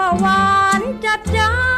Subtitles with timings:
[0.00, 0.46] ว่าหวา
[0.78, 1.69] นจัดจ้า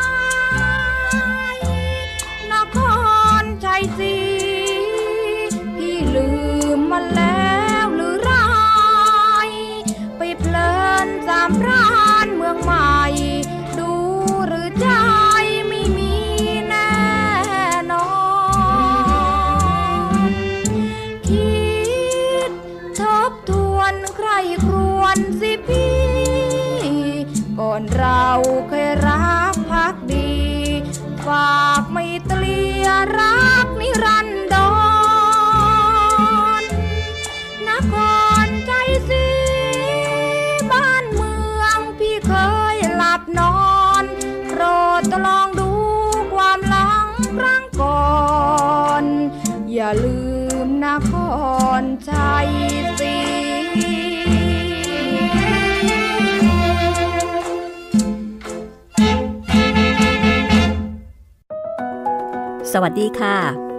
[62.77, 63.37] สวัสดีค่ะ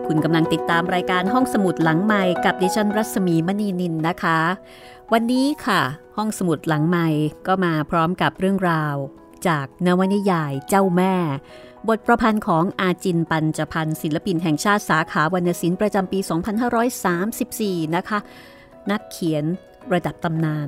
[0.08, 4.40] คุณกำลังติดตามรายการห้องสมุดหลังใหม่กับดิฉันรัศมีมณีนินนะคะ
[5.14, 5.82] วันนี้ค่ะ
[6.18, 7.08] ห้องสมุดหลังใหม่
[7.48, 8.96] ก็มาพร้อมกับเรื่องราว
[9.48, 11.16] จากนวนิยายเจ้าแม่
[11.88, 16.20] บทประพันธ์ของอาจินปัญจพันธ์ศิลปินแห่งชาติสาขาวรรณศิลป์ประจำปี
[17.08, 18.20] 2534 นะคะ
[18.92, 19.44] นักเขียน
[19.94, 20.68] ระดับตำนาน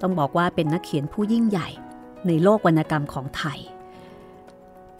[0.00, 1.68] ต้องบอกว่าเป็นนักเขียนผู้ยิ่งใหญ่
[2.26, 3.58] ในโลกวรรณกรรมของไทย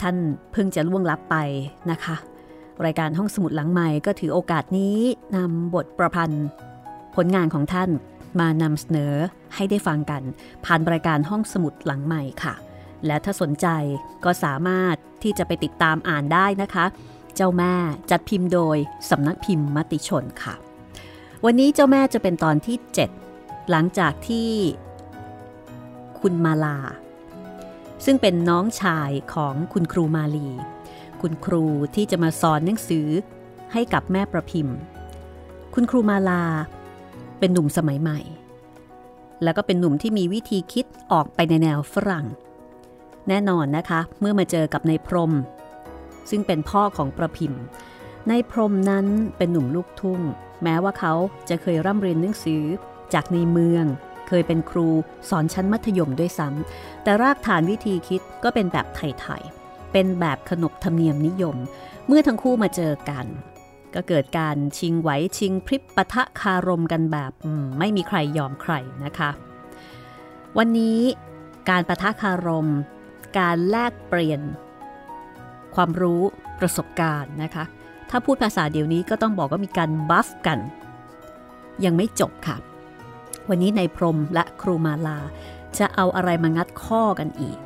[0.01, 0.15] ท่าน
[0.51, 1.35] เพิ่งจะล่วงลับไป
[1.91, 2.17] นะคะ
[2.85, 4.97] รายการห้องสมุดหลังใหม่ก็ถือโอกาสนี้
[5.35, 6.45] นำบทประพันธ์
[7.15, 7.89] ผลงานของท่าน
[8.39, 9.13] มานำเสนอ
[9.55, 10.21] ให้ได้ฟังกัน
[10.65, 12.53] ผ่านรายการห้องสมุดหลังใหม่ค่ะ
[13.05, 13.67] และถ้าสนใจ
[14.25, 16.85] ก็สามารถที่จะไปติดตามอ่านได้นะคะ
[17.35, 17.73] เจ้าแม่
[18.11, 18.77] จัดพิมพ์โดย
[19.09, 20.55] สำนักพิมพ์มติชนค่ะ
[21.45, 22.77] วันนี้เจ้าแม่จะเป็นตอนที่
[23.23, 24.49] 7 หลังจากที่
[26.19, 26.77] คุณมาลา
[28.05, 30.47] ซึ่งเป็นน้องชายของคุณครูมาลี
[31.21, 31.63] คุณครู
[31.95, 33.07] ที่จะมาสอนหนังสือ
[33.73, 34.77] ให้กับแม่ประพิมพ์
[35.73, 36.43] คุณครูมาลา
[37.39, 38.19] เป็นหนุ่มสมัยใหม่
[39.43, 42.25] แล้วก็เป็นหนุ่มที่มีวิธีคิดออกไปในแนวฝรั่ง
[43.27, 45.33] แน่นอนนะคะ เมื่อมาเจอกับนายพรม
[46.29, 47.63] ซึ่งเป็นพ่อของประพิมพ์
[48.29, 49.05] นายพรมนั้น
[49.37, 50.21] เป็นหนุ่มลูกทุ่ง
[50.63, 51.13] แม้ว่าเขา
[51.49, 52.63] จะเคยร่ำเรียนหนังสือ
[53.13, 53.85] จากในเมือง
[54.27, 54.87] เคยเป็นครู
[55.29, 59.60] สอนชั้นมัธยมด้วยซ้ำแต่รากฐานวิธีคิดก็เป็นแบบไทยๆ
[59.91, 61.55] เป็นแบบขนบธรรมเนียมนิยม
[62.07, 63.25] เมื่อทั้งคู่มาเจอกัน
[63.95, 67.31] ก็เกิดการชิงไหวชิงพริบปะทะคารมกันแบบ
[67.79, 68.73] ไม่มีใครยอมใคร
[69.05, 69.29] นะคะ
[70.57, 70.99] วันนี้
[71.69, 72.69] การปะทะคารม
[73.37, 74.41] การแลกเปลี่ยน
[75.75, 76.21] ความรู้
[76.59, 77.63] ประสบการณ์นะคะ
[78.09, 80.59] ถ้าพูดภาษาเดี๋ยวนี้ก็ต้องบอกว่ามีการบัฟกัน
[81.85, 82.57] ยังไม่จบค่ะ
[83.49, 85.19] วันนี้นายพรมและครูมาลา
[85.77, 87.57] จะเอาอะไรมางัดข้อกันอีก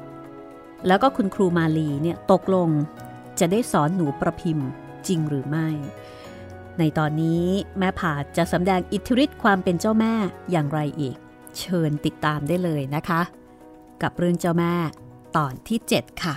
[0.87, 2.69] แล้วก็คุณครูมาลีเนี่ยตกลง
[3.39, 4.67] จะได้สอนหนูประพิมพ์
[5.07, 5.67] จริงหรือไม่
[6.79, 7.45] ในตอนนี้
[7.79, 10.13] แม่ผาจะสำแดงอิทธิฤทธิ์ความเป็นเจ้าแม่
[10.51, 11.15] อย่างไรอีก
[11.57, 13.21] เชิญติดตามได้เลยนะคะ
[14.01, 14.73] กับเรื่องเจ้าแม่
[15.37, 16.35] ตอนที่ 7 ค่ะ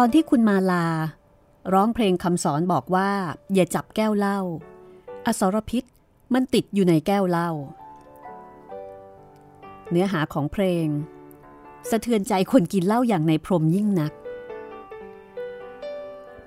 [0.00, 0.86] ตอนที่คุณมาลา
[1.72, 3.10] ร้องเพลงคำสอนบอกว่า
[3.54, 4.40] อย่าจับแก้วเหล้า
[5.26, 5.84] อสรพิษ
[6.34, 7.50] มันติดอยู่ในแก้วเหล้า
[9.90, 10.86] เนื้อหาของเพลง
[11.90, 14.12] สะเทือนใจคนกินเหล้าอย่างในพรมยิ่งนัก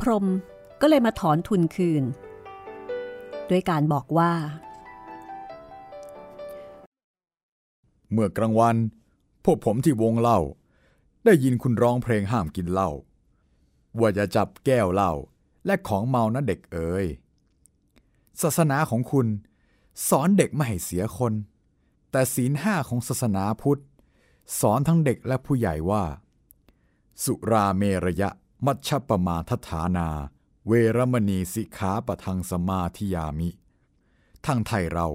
[0.01, 0.25] พรม
[0.81, 2.03] ก็เลยมาถอนทุนคืน
[3.49, 4.31] ด้วยการบอกว่า
[8.11, 8.75] เมื่อกลางวัน
[9.45, 10.39] พวกผมที่วงเหล้า
[11.25, 12.91] ได้ยินคุณร้องเพลงห้ามกินเหล้า
[13.99, 15.13] ว่าจะจับแก้วเหล้า
[15.65, 17.05] และของเมานะเด็กเอ๋ย
[18.41, 19.27] ศาสนาของคุณ
[20.09, 21.33] สอนเด็กไม่ให้เสียคน
[22.11, 23.81] แต่ศีลห้าของศาสนาพุทธ
[24.59, 26.03] สอนทั้งเด็กและผู้ใหญ่ว่า
[27.23, 28.29] สุราเมระยะ
[28.65, 30.07] มัชฌปมาทฐานา
[30.67, 33.49] เวรมณีสิกขาปะทังสมาธิยามิ
[34.45, 35.07] ทางไทยเรา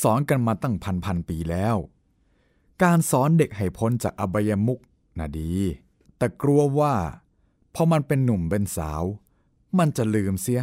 [0.00, 1.76] สอนกันมาตั้งพันพันปีแล้ว
[2.82, 4.80] การสอนเด็กให้พ้นจากอบายมุก
[5.18, 5.52] น่ะดี
[6.16, 6.94] แต่กลัวว่า
[7.74, 9.04] พอมันเป็นหนุ่มเป็นสาว
[9.78, 10.62] มันจะลืมเสีย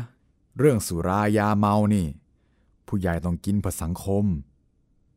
[0.57, 2.07] เรื่องสุรายาเมานี่
[2.88, 4.25] ผู้ใหญ่ต้องกินเพื่อสังคม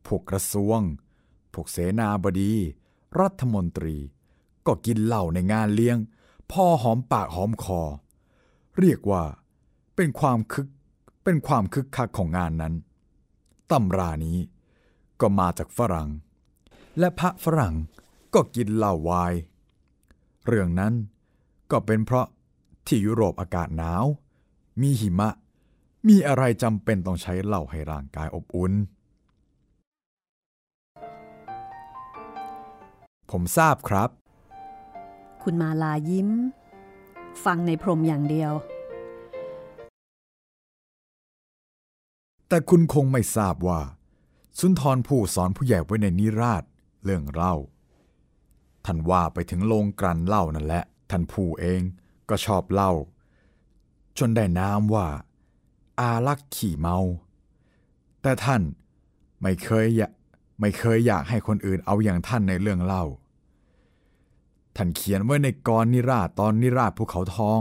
[0.06, 0.80] พวกกระทรวง
[1.52, 2.52] พวกเสนาบดี
[3.20, 3.96] รัฐมนตรี
[4.66, 5.98] ก็กินเหล้าในงานเลี้ยง
[6.52, 7.82] พ่อหอมปากหอมคอ
[8.78, 9.22] เรียกว่า
[9.96, 10.68] เป็นความคึก
[11.24, 12.74] เป็นความคึกคักของงานนั้น
[13.70, 14.38] ตำรานี้
[15.20, 16.08] ก็มาจากฝรั่ง
[16.98, 17.74] และพระฝรั่ง
[18.34, 19.34] ก็กินเหล้าวาย
[20.46, 20.94] เรื่องนั้น
[21.72, 22.26] ก็เป็นเพราะ
[22.86, 24.04] ที่ยุโรปอากาศหนาว
[24.80, 25.30] มีหิมะ
[26.08, 28.72] มีอะไรจำเป็นต้องใช้เหล้าให้ร่างกายอบอุ่น
[33.30, 34.08] ผมทราบครับ
[35.42, 36.28] คุณมาลายิ้ม
[37.44, 38.52] ฟังในพรมอย่างเดียว
[42.48, 43.80] แต่คุณคงไม่ทราบว่า
[44.58, 46.62] สุนทรผู้สอนผู้ใหญ่ไว้ในนิราช
[47.04, 47.54] เรื่องเหล้า
[48.84, 51.82] ท่านว่าไปถึงโรงกลั่นเหล้านั่นแหละ ท่านผู้เอง
[52.30, 52.92] ก็ชอบเล้า
[54.18, 55.06] จนได้นามว่า
[56.00, 56.98] อารักษ์ขี่เมา
[58.22, 58.62] แต่ท่าน
[59.42, 60.12] ไม่เคยอยาก
[60.60, 63.04] ไม่เคยอยากให้คนอื่นเอาอย่างท่านในเรื่องเล่า
[64.76, 67.60] ท่านเขียนไว้ในกรนิราตอนนิราภูเขาทอง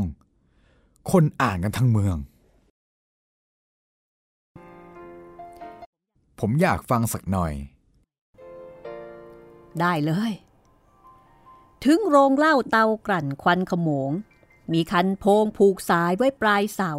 [1.11, 2.17] คนอ่านกันทั้งเมือง
[6.39, 7.53] ผมอยากฟังสักหน่อย
[9.79, 10.31] ได้เลย
[11.85, 14.11] ถึงโรงเหล้าเตากลั่นควันขโมง
[14.71, 16.91] มีคันโพงผูกสายไว้ปลายเสา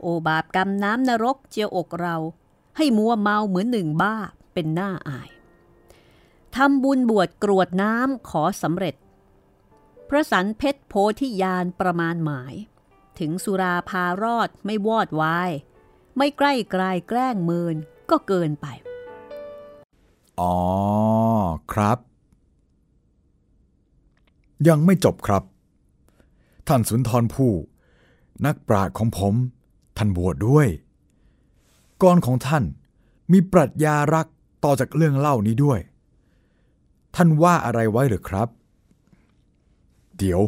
[0.00, 2.16] โอบาปกรรมน้ำนรกเจียวอกเรา
[2.76, 4.16] ให้มัวเมาเหมือนหนึ่งบ้า
[4.52, 5.30] เป็นหน้าอาย
[6.56, 8.94] ทำบุญบวชกรวดน้ำขอสำเร็จ
[10.08, 12.54] พระสันเพชรโพธิยานประมาณหมาย
[13.18, 15.50] ถึงสุราพารอดไม่วอดวาย
[16.16, 17.76] ไม่ใกล้กลายแกล้งเมิน
[18.10, 18.66] ก็เกินไป
[20.40, 20.56] อ๋อ
[21.72, 21.98] ครับ
[24.68, 25.42] ยังไม่จบครับ
[26.68, 27.52] ท่านสุนทรภู่
[28.46, 29.34] นักปราชญ์ของผม
[29.96, 30.68] ท่านบวชดด้วย
[32.02, 32.64] กรของท่าน
[33.32, 34.26] มีปรัชญารัก
[34.64, 35.80] ต่อจากเรื่องเล่านี้ด้วย
[37.16, 38.48] ท่านว่าอะไรไว้หรือครับ
[40.18, 40.40] เดี๋ยว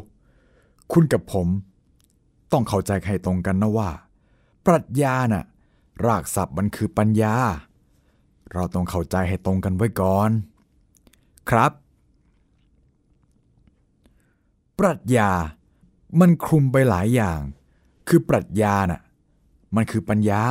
[0.93, 1.47] คุณกับผม
[2.53, 3.91] ต้องเข้าใจให้ตรงกันนะว่า
[4.67, 5.45] ปรัชญาน่ะ
[6.07, 7.35] รากศัพท์มันคือปัญญา
[8.53, 10.31] เราต้องเข้าใจให้ตรงกันไว้ก่อน
[11.51, 11.73] ครับ
[14.81, 15.31] ปรัชญา
[16.21, 17.41] มันคลุมไปหลายอย่าง
[18.09, 19.03] คือปรัชญาน่ะ
[19.77, 20.43] มันคือปัญญา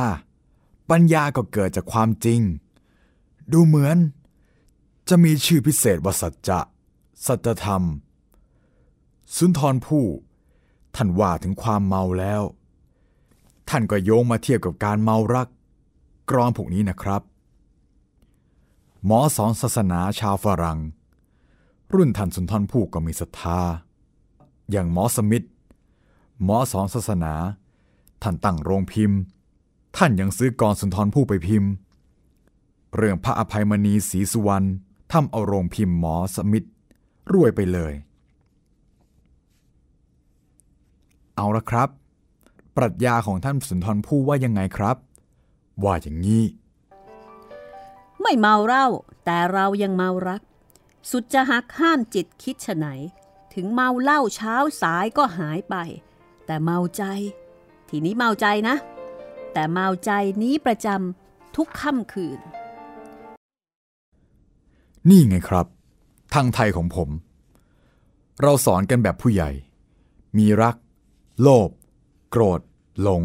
[0.90, 2.40] ปัญญาก็เกิดจากความจริง
[3.52, 3.96] ดูเหมือน
[5.08, 6.60] จะมีชื่อพิเศษว่าสัจจะ
[7.26, 7.82] สัจธรรม
[9.36, 10.06] สุนทรภู่
[10.96, 12.42] ท่านว่าถึงความเมาแล้ว
[13.68, 15.48] ท่านก็โยงมาเทียบกับการเมารัก
[16.30, 17.22] กรอนพวกนี้นะครับ
[19.04, 20.78] หมอสอนศาสนาชาวฝรั่ง
[21.94, 23.60] รุ่นท่านสุนทรภู่ก็มีศรัทธา
[24.70, 25.46] อย่างหมอสมิธ
[26.44, 27.34] หมอสอนศาสนา
[28.22, 29.18] ท่านตั้งโรงพิมพ์
[29.96, 31.70] ท่านยังซื้อกรสุนทรภู่ไปพิมพ์
[32.96, 34.66] เรื่องพระอภัยมณีศรีสุวรรณ
[35.12, 36.64] ทำเอาโรงพิมพ์หมอสมิธ
[37.32, 37.92] รวยไปเลย
[41.36, 41.88] เอาละครับ
[42.76, 44.96] ปรัชญาของท่านสุนทรภู่ว่ายังไงครับ
[45.84, 46.44] ว่าอย่างนี้
[48.20, 48.86] ไม่เมาเหล้า
[49.24, 50.42] แต่เรายังเมารัก
[51.10, 52.86] สุดจะหักห้ามจิตคิดฉไหน
[53.54, 55.76] ถึงเมาเหล้าเช้าสายก็หายไป
[56.46, 57.02] แต่เมาใจ
[57.88, 58.76] ทีนี้เมาใจนะ
[59.52, 60.10] แต่เมาใจ
[60.42, 62.40] นี้ประจำทุกค่ำคืน
[65.08, 65.66] นี่ไงครับ
[66.34, 67.08] ทางไทยของผม
[68.42, 69.50] เราสอนกันแบบผู้ใหญ่
[70.38, 70.76] มีรัก
[71.42, 71.68] โลภ
[72.30, 72.60] โกรธ
[73.02, 73.22] หลง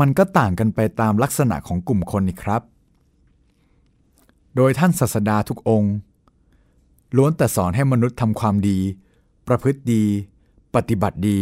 [0.00, 2.62] มันก็ต่างกันไปตามลักษณะของกลุ่มคนนี่ครับ
[4.56, 5.94] โดยท่านศาสดาทุกองค์
[7.16, 8.78] ล้วนแต่สอนให้มนุษย์ทำความดี
[9.46, 10.04] ประพฤติดี
[10.74, 11.40] ปฏิบัติดี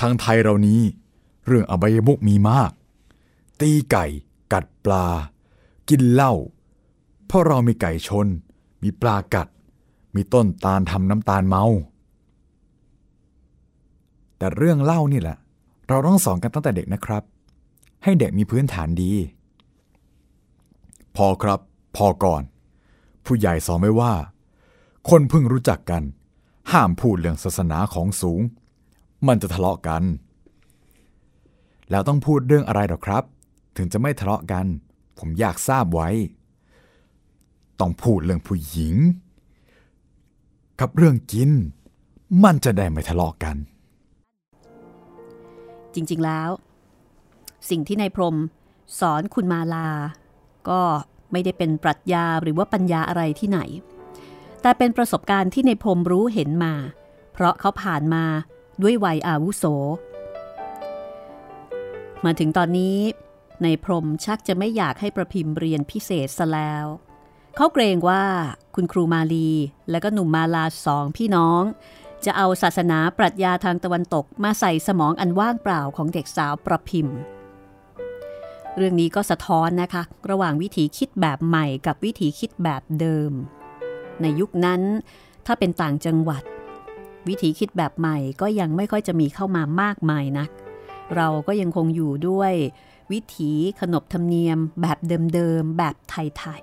[0.00, 0.80] ทางไทยเรานี้
[1.46, 2.72] เรื่องอบายมุกมีมาก
[3.60, 4.06] ตีไก่
[4.52, 5.06] กัดปลา
[5.88, 6.32] กินเหล้า
[7.26, 8.26] เพราะเรามีไก่ชน
[8.82, 9.48] มีปลากัด
[10.14, 11.64] มีต้นตาลทำน้ำตาลเมา
[14.38, 15.36] แต่เรื่องเล่านี่แหละ
[15.88, 17.22] เราต้องสอนกันตั้งแต่เด็กนะครับ
[18.02, 19.12] ให้เด็กมีพื้นฐานดี
[21.16, 21.60] พอครับ
[21.96, 22.42] พอก่อน
[23.26, 24.14] ผู้ใหญ่สอนไว้ว่า
[25.10, 26.02] คนเพิ่งรู้จักกัน
[26.72, 28.40] ห้ามพูดเรื่องศาสนาของสูง
[29.26, 30.02] มันจะทะเลาะกัน
[31.90, 33.24] แล้วต้องพูดเรื่องอะไรหรอครับ
[33.76, 34.66] ถึงจะไม่ทะเลาะกัน
[35.18, 36.08] ผมอยากทราบไว้
[37.80, 38.94] ต้องพูดเรื่องผู้หญิง
[40.80, 41.50] กับเรื่องกิน
[42.44, 43.56] มันจะได้ไม่ทะเลาะกัน
[45.94, 46.50] จริงๆแล้ว
[47.70, 48.36] สิ่งที่นายพรม
[49.00, 49.88] สอนคุณมาลา
[50.68, 50.80] ก็
[51.32, 53.60] ไม่ได้เป็นปรัชญาหรือว่าปัญญาอะไรที่ไหน
[54.62, 56.74] แต่เป็นประสบการณ์ที่ในพรมรู้เห็นมา
[57.32, 58.24] เพราะเขาผ่านมา
[58.82, 59.64] ด้วยวัยอาวุโส
[62.24, 62.98] มาถึงตอนนี้
[63.62, 66.86] ในพรมชักจะไม่อยากให้ประพิมพ์เรียนพิเศษซะแล้ว
[67.56, 68.22] เขาเกรงว่า
[68.74, 69.50] คุณครูมาลี
[69.90, 71.62] และก็หนุ่มมาลาสองพี่น้อง
[72.24, 77.18] จะเอาศาสนาปรัชญาทางตะวันตกมาใส่สมองอันว่างเปล่าของเด็กสาวประพิมพ์
[78.76, 83.32] เรื่องนี้ก็สะท้อนนะคะ ระหว่างวิธีคิดแบบใหม่กับวิธีคิดแบบเดิม
[84.20, 84.82] ในยุคนั้น
[85.46, 86.42] ถ้าเป็นต่างจังหวัด
[87.28, 90.50] วิธีคิดแบบใหม่ก็ยังไม่ค่อยจะมีเข้ามามากมายนัก
[91.16, 92.52] เราก็ยังคงอยู่ด้วย
[93.12, 94.98] วิถีขนบธรรมเนียม แบบ
[95.34, 96.62] เดิมๆแบบไทย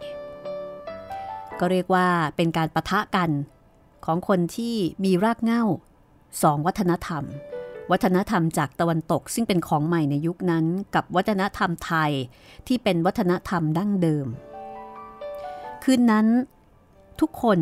[0.79, 3.29] ๆก็เรียกว่าเป็นการประทะกัน
[4.05, 5.63] ของคนที่มีรากเหง้า
[6.41, 7.23] สองวัฒนธรรม
[7.91, 10.65] วัฒนธรรมจากตะวันตก ซึ่งเป็นของใหม่ในยุคนั้น
[10.96, 12.12] กับวัฒนธรรมไทย
[12.67, 14.27] ที่เป็นวัฒนธรรมดั้งเดิม
[15.84, 16.27] คืนนั้น
[17.22, 17.60] ทุกคน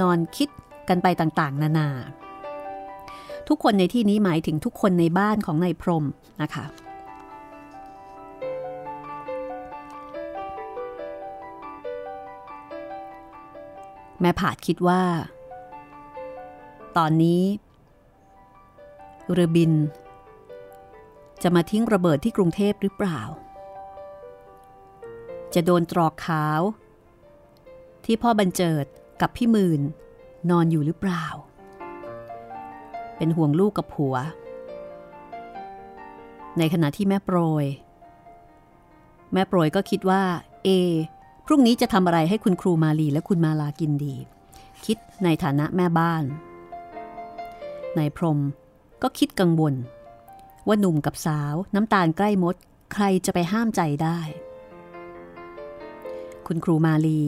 [0.00, 0.48] นอนคิด
[0.88, 1.88] กันไปต่างๆ นานา
[3.48, 6.04] ทุกคนในที่นี้หมายถึงทุกคนในบ้านของนายพรหม
[6.42, 6.64] นะคะ
[14.20, 15.02] แม่ผาดคิดว่า
[16.96, 17.42] ตอนนี้
[19.32, 19.72] เรือบิน
[21.42, 23.20] จะมาทิ้งระเบิดที่กรุงเทพหรือเปล่า
[25.54, 26.60] จะโดนตรอกขาว
[28.04, 28.84] ที่พ่อบรรเจิด
[29.20, 29.80] กับพี่มื่น
[30.50, 31.24] นอนอยู่หรือเปล่า
[33.16, 34.16] เป็นห่วงลูกกับผัว
[36.58, 37.66] ในขณะที่แม่โปรย
[39.32, 40.22] แม่โปรยก็คิดว่า
[40.64, 40.68] เอ
[41.46, 44.14] พรุ่งนี้จะทำอะไรให้คุณครูมาลีและคุณมาลากินดี
[44.84, 46.24] คิดในฐานะแม่บ้าน
[47.98, 48.38] นายพรม
[49.02, 49.74] ก็คิดกังวล
[50.66, 52.54] ว่าหนุ่มกับสาวน้ำตาลใกล้มด
[52.92, 54.18] ใครจะไปห้ามใจได้
[56.46, 57.20] คุณครูมาลี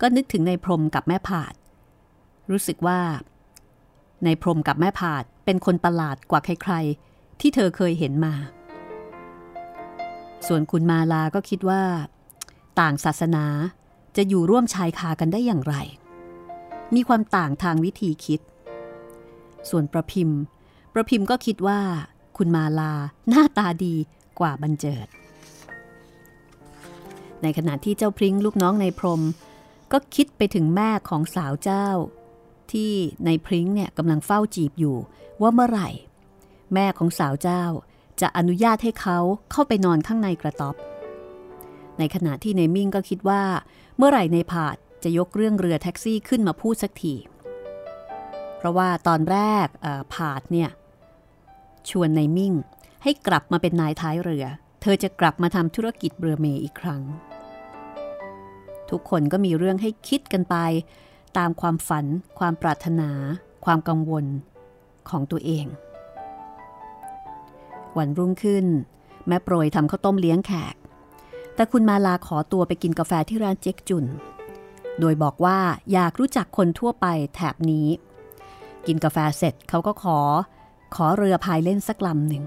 [0.00, 1.54] ก็นึกถึงในพรมกับแม่ผาด
[2.50, 3.00] รู้สึกว่า
[4.24, 8.34] ในพรมกับแม่ผาดเป็นคนประหลาดกว่าใครๆ ที่เธอเคยเห็นมา
[10.46, 11.82] ส่วนคุณมาลาก็คิดว่า
[12.80, 13.46] ต่างศาสนา
[14.16, 15.74] จะอยู่ร่วมชายคากันได้อย่างไร
[16.94, 18.40] มีความต่างทางวิธีคิด
[19.70, 20.40] ส่วนประพิมพ์
[20.92, 21.80] ประพิมพ์ก็คิดว่า
[22.36, 22.92] คุณมาลา
[23.28, 23.94] หน้าตาดี
[24.38, 25.06] กว่าบันเจิด
[27.42, 29.22] ในขณะที่เจ้าพริ้งลูกน้องในพรม
[29.92, 31.88] ก็คิดไปถึงแม่ของสาวเจ้า
[32.72, 32.92] ที่
[33.24, 34.96] ในพริ้งเนี่ยกำลังเฝ้าจีบอยู่
[35.42, 35.88] ว่าเมื่อไหร่
[36.74, 37.64] แม่ของสาวเจ้า
[38.20, 39.18] จะอนุญาตให้เขา
[39.50, 40.74] เข้าไปนอนข้างในกระต๊อบ
[41.98, 43.42] ในขณะที่ในมิ่งก็คิดว่า
[43.96, 47.14] เมื่อไหร่ในผาดจะยกเรื่องเรือแท็กซี่ขึ้นมาพูดสักที
[48.56, 49.66] เพราะว่าตอนแรก
[50.14, 50.70] ผาดเนี่ย
[51.90, 52.54] ชวนในมิ่ง
[53.02, 54.44] ให้กลับมาเป็นนายท้ายเรือ
[54.82, 57.02] เธอจะกลับมาทำธุรกิจเรือเมอีกครั้ง
[58.90, 60.56] ทุกคนก็มีเรื่องให้คิดกันไป
[61.38, 62.06] ตามความฝัน
[62.38, 63.10] ความปรารถนา
[63.64, 64.26] ความกังวล
[65.08, 65.66] ของตัวเอง
[67.98, 68.66] วันรุ่งขึ้น
[69.28, 70.74] แม่โปรยทำข้าวต้มเลี้ยงแขก
[71.54, 74.06] แต่แต่คุณมาลาขอตัวไปกินกาแฟที่ร้านเจ๊กจุน
[75.00, 75.58] โดยบอกว่า
[75.92, 77.88] อยากรู้จักคนทั่วไปแถบนี้
[78.86, 80.18] กินกาแฟเสร็จเขาก็ขอ
[80.94, 82.44] ขอเรือพายเล่นสักลำหนึ่ง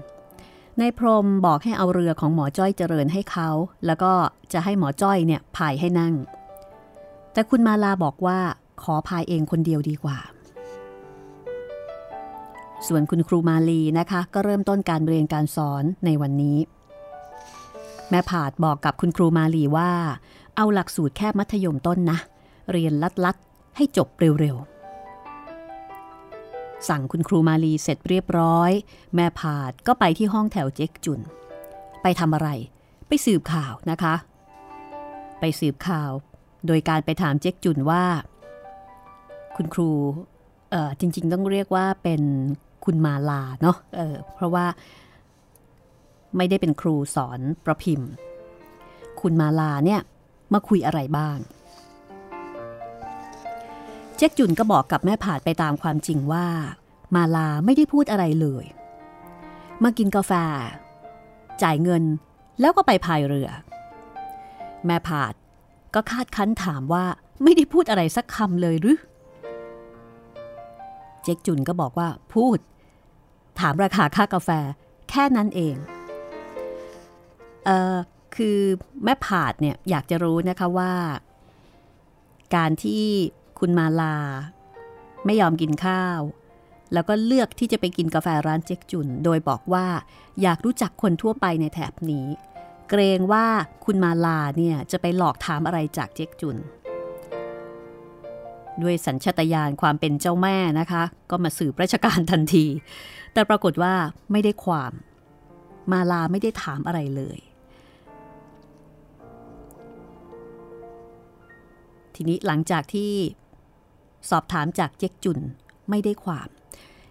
[0.80, 3.48] นายพรมบอกให้เอาเรือของหมอจ้อยเจริญให้เขา
[3.86, 4.12] แล้วก็
[4.52, 6.14] จะให้หมอจ้อยเนี่ยพายให้นั่ง
[7.32, 8.38] แต่คุณมาลาบอกว่า
[8.82, 10.18] ขอพายเองคนเดียวดีกว่า
[12.86, 16.58] ส่วนคุณครูมาลีนะคะ ก็เริ่มต้นการเรียนการสอนในวันนี้
[18.10, 19.90] แม่ผาดบอกกับคุณครูมาลีว่า
[20.56, 22.18] เอาหลักสูตรแค่มัธยมต้นนะ
[22.72, 22.92] เรียน
[23.24, 24.08] ลัดๆให้จบ
[24.40, 24.75] เร็วๆ
[26.88, 28.70] สั่งคุณครูมาลีเสร็จเรียบร้อย
[29.14, 31.20] แม่ผาดก็ไปที่ห้องแถวเจ๊กจุน
[32.02, 32.48] ไปทำอะไร
[33.08, 34.14] ไปสืบข่าวนะคะ
[35.40, 36.10] ไปสืบข่าว
[36.66, 38.04] โดยการไปถามเจ๊กจุนว่า
[39.56, 39.90] คุณครู
[40.70, 42.22] เออจริง ๆ ต้องเรียกว่าเป็น
[42.84, 44.66] คุณมาลาเนาะเออเพราะว่า
[46.36, 48.10] ไม่ได้เป็นครูสอนประพิมพ์
[49.20, 50.00] คุณมาลาเนี่ย
[50.52, 51.38] มาคุยอะไรบ้าง
[54.16, 56.46] เจ๊กจุนก็บอกกับแม่ผาดไปตามความจริงว่า
[57.14, 58.64] มาลาไม่ได้พูดอะไรเลย
[59.82, 60.32] มากินกาแฟ
[61.62, 62.04] จ่ายเงิน
[62.60, 63.48] แล้วก็ไปพายเรือ
[64.86, 65.34] แม่ผาด
[65.94, 67.04] ก็คาดคั้นถามว่า
[67.42, 68.98] ไม่ได้พูดอะไรสักคำเลยหรือ
[71.22, 72.58] เจ๊กจุนก็บอกว่าพูด
[73.60, 74.50] ถามราคาค่ากาแฟ
[75.10, 75.76] แค่นั้นเอง
[77.64, 77.96] เออ
[78.36, 78.58] คือ
[79.04, 80.92] แม่ผาดเนี่ยอยากจะรู้นะคะว่า
[82.56, 83.04] การที่
[83.58, 84.16] คุณมาลา
[85.24, 86.20] ไม่ยอมกินข้าว
[86.92, 89.86] แล้วก็เลือกที่จะไปกินกาแฟร้านเจ๊กจุน โดยบอกว่า
[90.42, 92.26] อยากรู้จักคนทั่วไปในแถบนี้
[92.90, 93.46] เกรงว่า
[93.84, 96.56] คุณมาลาเนี่ยจะไปหลอกถามอะไรจากเจ๊กจุน
[98.82, 102.66] ด้วยสัญชตาตญาณความเป็นเจ้าแม่นะคะ ก็มาสืบราชการทันที
[103.32, 103.94] แต่ปรากฏว่า
[104.32, 104.92] ไม่ได้ความ
[105.92, 107.38] มาลาไม่ได้ถามอะไรเลย
[112.14, 113.12] ทีนี้หลังจากที่
[114.30, 115.38] สอบถามจากเจ๊กจุน
[115.90, 116.48] ไม่ได้ความ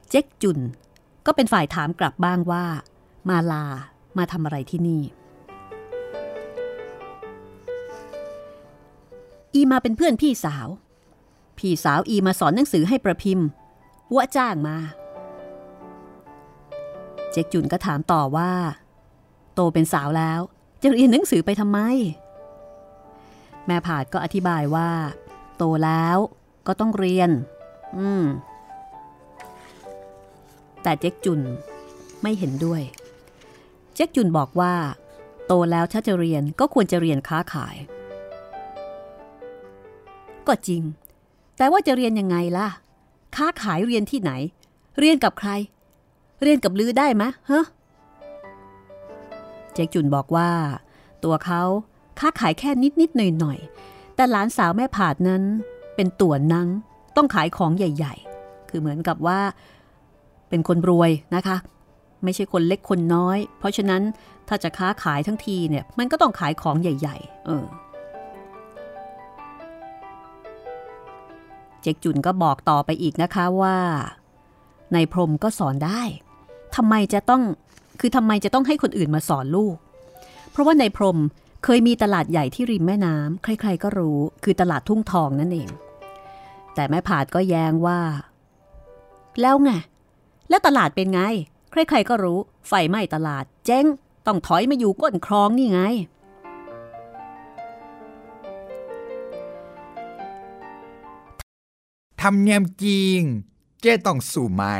[0.09, 0.59] เจ๊กจุน
[1.25, 2.65] ก็เป็นฝ่ายถามกลับบ้างว่า
[3.29, 3.65] มาลา
[4.17, 5.01] มาทำอะไรที่นี่
[9.53, 10.67] อีมาเป็นเพื่อนพี่สาว
[11.57, 13.47] พี่สาวอีมาสอนหนังสือให้ประพิมพ์
[14.11, 14.77] วัวจ้างมา
[17.31, 18.51] เจ๊กจุนก็ถามต่อว่า
[19.53, 20.39] โตเป็นสาวแล้ว
[20.81, 21.79] จะเรียนหนังสือไปทำไม
[23.65, 24.89] แม่ผาดก็อธิบายว่า
[25.57, 26.17] โตแล้ว
[26.67, 27.29] ก็ต้องเรียน
[27.97, 28.25] อืม
[30.83, 31.41] แต่เจ๊กจุน
[32.21, 32.81] ไม่เห็นด้วย
[33.95, 34.73] เจ๊กจุนบอกว่า
[35.47, 37.75] โตแล้วถ้าจะเรียนก็ควรจะเรียนค้าขาย
[40.47, 40.83] ก็จริง
[41.57, 42.67] แต่ว่าจะเรียนยังไงล่ะ
[43.35, 44.31] ค้าขายเรียนที่ไหน
[44.99, 45.49] เรียนกับใคร
[46.41, 47.65] เรียนกับลือได้ไหมฮะ
[49.73, 50.49] เจ๊กจุนบอกว่า
[51.23, 51.61] ตัวเขา
[52.19, 53.59] ค้าขายแค่นิดนิดหน่อยหน่อย
[54.15, 55.43] แต่หลานสาวแม่ผาดนั้น
[55.95, 56.67] เป็นตัวนัง
[57.15, 59.39] ต้องขายของใหญ่ ๆ คือเหมือนกับว่า
[60.49, 61.57] เป็นคนรวยนะคะ
[62.23, 64.01] ไม่ใช่คนเล็กคนน้อย เพราะฉะนั้น
[64.47, 67.65] ถ้าจะค้าขายทั้งทีเนี่ยมันก็ต้องขายของใหญ่ ๆ เออ
[71.81, 73.77] เจ๊กจุนก็บอกต่อไปอีกนะคะว่า
[74.93, 76.01] ในพรมก็สอนได้
[76.75, 77.41] ทำไมจะต้อง
[77.99, 79.75] คือทำไมจะต้องให้คนอื่นมาสอนลูก
[80.51, 81.19] เพราะว่าในพรม
[81.63, 85.69] เคยมีตลาดใหญ่ที่ริมแม่น้ำใครๆก็รู้ คือตลาดทุ่งทองนั่นเอง
[86.75, 88.01] แต่แม่ผาดก็แย้งว่า
[89.41, 89.69] แล้วไง
[90.49, 91.21] แล้วตลาดเป็นไง
[91.71, 93.85] ใครๆก็รู้ ไฟไหม้ตลาด เจ๊ง
[94.25, 95.81] ต้องถอยมาอยู่ก้นคลองนี่ไง
[102.21, 103.19] ทำเนียมจริง
[103.81, 104.77] เจ้ต้องสู่ใหม่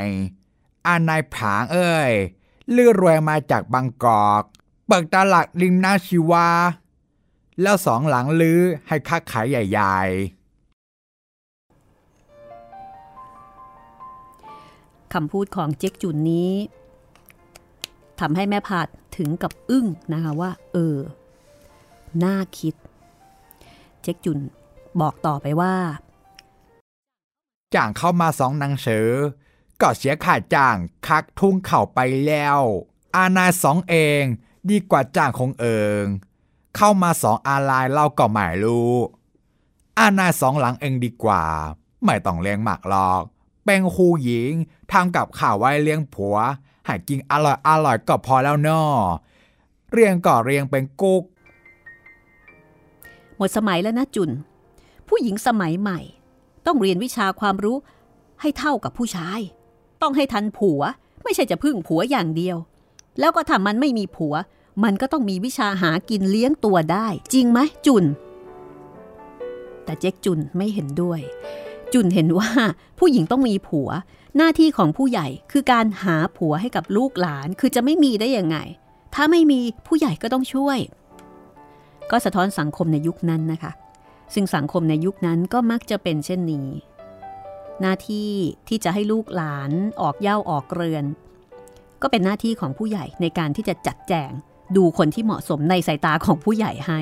[0.86, 2.12] อานายผางเอ้ย
[2.70, 4.42] เลือรวยมาจากบางกอก
[4.86, 6.48] เปิดตลาดริมนาชีวา
[7.62, 9.96] แล้วสองหลังลือให้ค้าขายใหญ่
[15.16, 16.52] คำพูดของเจ๊กจุนนี้
[18.20, 20.98] ทำให้แม่ผาดถึงกับอึ้งนะคะว่า เออ
[22.24, 22.74] น่าคิด
[24.02, 24.38] เจ๊กจุน
[25.00, 25.74] บอกต่อไปว่า
[27.74, 29.10] จ้างเข้ามาสองนางเสือ
[29.80, 30.76] ก็เสียค่าจ้าง
[31.06, 32.60] คักทุ่งเข่าไปแล้ว
[33.16, 34.22] อานายสองเอง
[34.70, 36.04] ดีกว่าจ้างคงเอิง
[36.76, 38.94] เข้ามาสองอาลายเล่าก็ไม่รู้
[39.98, 41.42] อานายสองหลังเองดีกว่า
[42.04, 43.24] ไม่ต้องเลี้ยงหมากหรอก
[43.66, 44.52] เป็นครูหญิง
[44.92, 46.36] ทำกับข่าวไว้เลี้ยงผัว
[46.86, 48.82] ให้กินอร่อยอร่อยก็พอแล้วนอ
[49.92, 51.22] เรียงก็เรียงเป็นกุ๊ก
[53.36, 54.30] หมดสมัยแล้วนะจุน
[55.08, 56.00] ผู้หญิงสมัยใหม่
[56.66, 57.76] ต้องเรียนวิชาความรู้
[58.40, 59.40] ให้เท่ากับผู้ชาย
[60.02, 60.80] ต้องให้ทันผัว
[61.24, 62.56] ไม่ใช่จะพึ่งผัวอย่างเดียว
[63.18, 64.34] แล้วก็ถ้ามันไม่มีผัว
[64.84, 68.04] มันก็ต้องมีวิชาหากินเลี้ยงตัวได้ จริงไหมจุน
[69.84, 71.20] แต่เจ๊กจุนไม่เห็นด้วย
[71.92, 72.50] จุนเห็นว่า
[72.98, 73.88] ผู้หญิงต้องมีผัว
[74.36, 78.56] หน้าที่ของผู้ใหญ่คือการหาผัวให้กับลูกหลานคือจะไม่มีได้ยังไง
[79.14, 80.78] ถ้าไม่มีผู้ใหญ่ก็ต้องช่วย
[82.10, 83.72] ก็สะท้อนสังคมในยุคนั้นนะคะ
[84.34, 86.68] ซึ่งสังคมในยุคนั้นก็มักจะเป็นเช่นนี้
[87.80, 88.30] หน้าที่
[88.68, 89.70] ที่จะให้ลูกหลาน
[90.00, 91.04] ออกเย่าออกเรือน
[92.02, 94.30] ก็เป็นหน้าที่ของผู้ใหญ่ในการที่จะจัดแจง
[94.76, 97.00] ดูคนที่เหมาะสมในสายตาของผู้ใหญ่ให้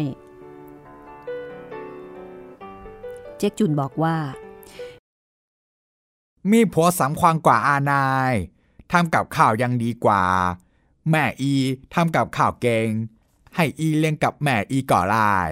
[3.38, 4.16] เจ๊กจุนบอกว่า
[6.52, 8.32] มีผัวสำคัญกว่าอานาย
[8.92, 10.24] ทำกับข้าวยังดีกว่า
[11.10, 11.54] แม่อี
[11.94, 12.88] ทำกับข้าวเก่ง
[13.56, 15.50] ให้อีเลี้ยงกับแม่อีก่อลาย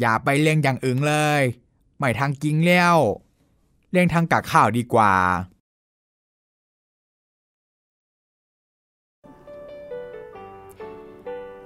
[0.00, 1.42] อย่าไปเลี้ยงอย่างอื่นเลย
[1.98, 2.98] ไม่ทางกิงเลี้ยว
[3.90, 5.14] เลี้ยงทางกับข้าวดีกว่า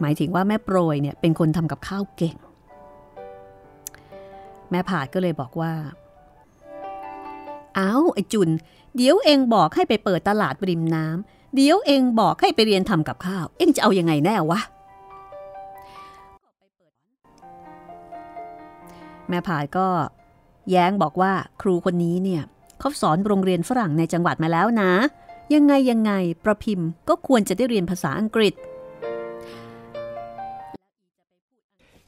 [0.01, 2.37] หมายถึงว่าแม่โปรยเนี่ยเป็นคนทำกับข้าวเก่ง
[4.71, 5.73] แม่ผาดก็เลยบอกว่า
[7.79, 8.51] อาไอจุน
[8.97, 14.61] เดี๋ยวเองบอกให้ไปเปิดตลาดริมน้ำเดี๋ยวเองบอกให้ไปเรียนทำกับข้าว เองจะเอายังไงแน่วะ
[19.29, 19.89] แม่ผาดก็
[20.71, 22.43] แย้งบอกว่าครูคนนี้เนี่ย
[22.79, 24.93] เขาสอนโรงเรียนฝรั่งในจังหวัดมาแล้วนะ
[25.55, 26.13] ยังไงยังไง
[26.45, 28.55] ประพิมพ์ก็ควรจะได้เรียนภาษาอังกฤษ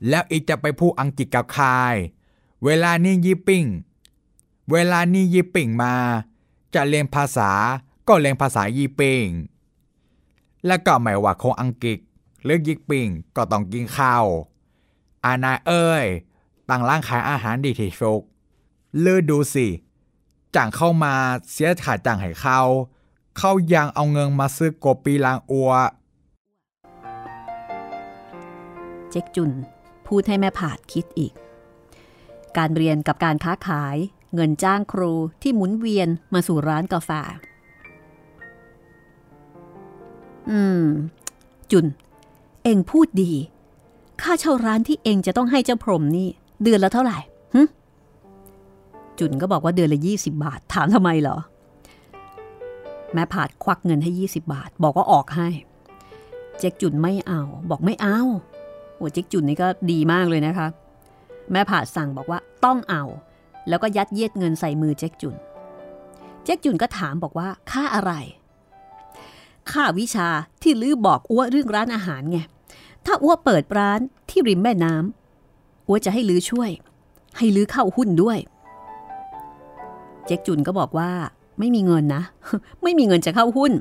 [0.09, 1.67] แล้วอีจะไปพูดอังกฤษกับใคร
[2.65, 3.65] เวลานี่ยิปปิ้ง
[4.73, 5.95] เวลานี่ยิปปิ้งมา
[6.75, 7.51] จะเรียนภาษา
[8.09, 9.25] ก็เรียนภาษายิปปิ้ง
[10.67, 11.99] แล้วก็ไม่ว่าคงอังกฤษ
[12.45, 14.25] หรือยิปปิ้งก็ต้องกินข้าว
[15.25, 16.07] อานาเอ้ย
[16.69, 18.21] ตั้งร้านขายอาหารดีที่สุด
[19.01, 19.69] เลือดูสิ
[20.55, 21.15] จ่างเข้ามา
[21.51, 22.61] เสียขาดจ่างให้เขา
[23.39, 25.73] เขายังเอาเงินมาซื้อกบปีลางอัว
[29.11, 29.51] เจ๊กจุน
[30.07, 31.33] พูดให้แม่ผาดคิดอีก
[32.57, 33.97] การเรียนกับการค้าขาย
[34.35, 35.13] เงินจ้างครู
[35.43, 37.11] ที่หมุนเวียนมาสู่ร้านกาแฟ
[40.51, 40.85] อืม
[41.71, 41.87] จุน
[42.65, 43.33] เองพูดดี
[44.23, 46.29] ค่าเช่าร้านที่เองจะต้องให้เจ้าพรมนี่
[46.63, 47.19] เดือนละเท่าไหร่
[47.55, 47.63] หึ
[49.19, 51.37] จุนก็บอกว่าเดือนละ 20 บาท ถามทำไมเหรอ
[53.13, 55.49] แม่ผาดควักเงินให้ 20 บาท บอกว่าออกให้
[56.59, 58.19] เจ๊กจุนไม่เอา บอกไม่เอา
[58.97, 60.67] โอ้เจ๊กจุนนี่ก็ดีมากเลยนะคะ
[61.53, 63.05] แม่ผาดสั่งบอกว่าต้องเอา
[63.71, 65.37] แล้วก็ยัดเยียดเงินใส่มือเจ๊กจุน
[66.45, 68.13] เจ๊กจุนก็ถามบอกว่าค่าอะไร
[69.71, 70.29] ค่าวิชา
[70.63, 72.39] ที่ลือบอกอ้วเรื่องร้านอาหารไง
[73.07, 76.71] ถ้าอ้วเปิดร้านที่ริมแม่น้ำอ้วจะให้ลือช่วย
[77.39, 78.39] ให้ลือเข้าหุ้นด้วย
[80.27, 81.11] เจ๊กจุนก็บอกว่า
[81.59, 82.23] ไม่มีเงินนะ
[82.83, 83.73] ไม่มีเงินจะเข้าหุ้น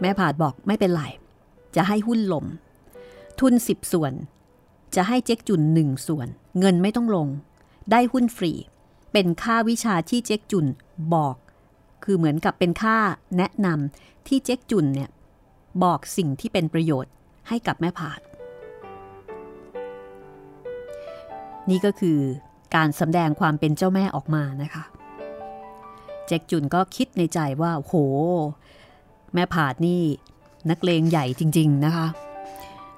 [0.00, 1.02] แม่ผาดบอกไม่เป็นไร
[1.76, 2.46] จะให้หุ้นลม
[3.40, 4.12] ทุนสิบส่วน
[4.96, 6.28] จะให้เจ๊กจุนหนึ่งส่วน
[6.60, 7.28] เงินไม่ต้องลง
[7.90, 8.52] ได้หุ้นฟรี
[9.12, 10.66] เป็นค่าวิชาที่เจ๊กจุน
[11.14, 11.36] บอก
[12.04, 12.96] คือเหมือนกับเป็นค่า
[13.36, 15.10] แนะนำที่เจ๊กจุนเนี่ย
[15.82, 17.12] บอกสิ่งที่เป็นประโยชน์
[17.48, 18.20] ให้กับแม่ผาด
[21.70, 22.18] นี่ก็คือ
[22.74, 24.84] การสำแดงความเป็นเจ้าแม่ออกมานะคะ
[26.26, 27.94] เจ๊กจุนก็คิดในใจว่าโห
[29.34, 30.02] แม่ผาดนี่
[30.70, 32.06] นักเลงใหญ่จริง ๆนะคะ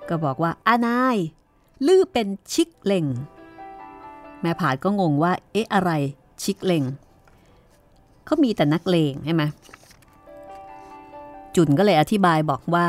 [0.08, 1.16] ก็บอกว่า อานาย
[1.86, 3.06] ลือเป็นชิกเลง
[4.42, 5.90] แม่ผาดก็งงว่า เอ๊ะอะไร
[6.42, 6.84] ชิกเลง
[8.24, 9.42] เขามีแต่นักเลงใช่ไหม
[11.54, 12.88] จุนก็เลยอธิบายบอกว่า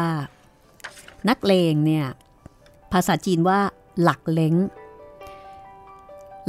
[1.30, 2.06] นักเลงเนี่ย
[2.92, 3.60] ภาษาจีนว่า
[4.02, 4.56] หลักเล้ง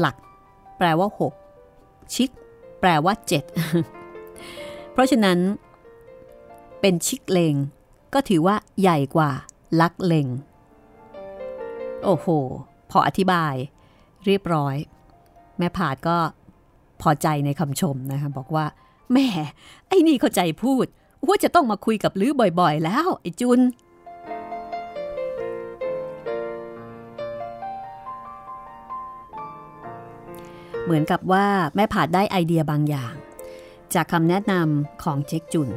[0.01, 0.17] หลัก
[0.79, 1.09] แปลว่า
[1.63, 2.31] 6 ชิก
[2.81, 3.15] แปลว่า
[4.05, 5.39] 7 เพราะฉะนั้น
[6.81, 7.55] เป็นชิกเลง
[8.15, 9.31] ก็ถือว่าใหญ่กว่า
[9.81, 10.27] ลักเลง
[12.05, 12.27] โอ้โห
[12.91, 13.55] พออธิบาย
[14.27, 14.77] เรียบร้อย
[15.59, 16.19] แม่ผาดก็
[17.03, 18.67] พอใจในคำชมนะคะบอกว่า
[19.13, 19.27] แม่
[19.89, 20.87] ไอ้นี่เข้าใจพูด
[21.27, 23.61] ว่าจะต้องมาคุยกับลือบ่อยๆ แล้ว ไอ้จุน
[30.85, 33.15] เหมือนกับว่าแม่ผาดได้ไอเดียบางอย่าง
[33.95, 35.69] จากคำแนะนำของเจ๊กจุน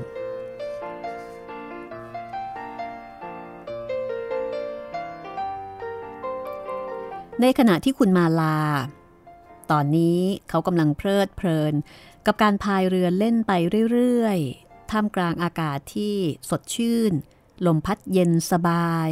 [7.41, 8.59] ในขณะที่คุณมาลา
[9.71, 10.19] ตอนนี้
[10.49, 11.73] เขากำลังเพลิดเพลิน
[12.25, 13.51] กับการพายเรือเล่นไป
[13.91, 16.15] เรื่อยๆ ท่ามกลางอากาศที่
[16.49, 17.11] สดชื่น
[17.65, 19.09] ลมพัดเย็นสบาย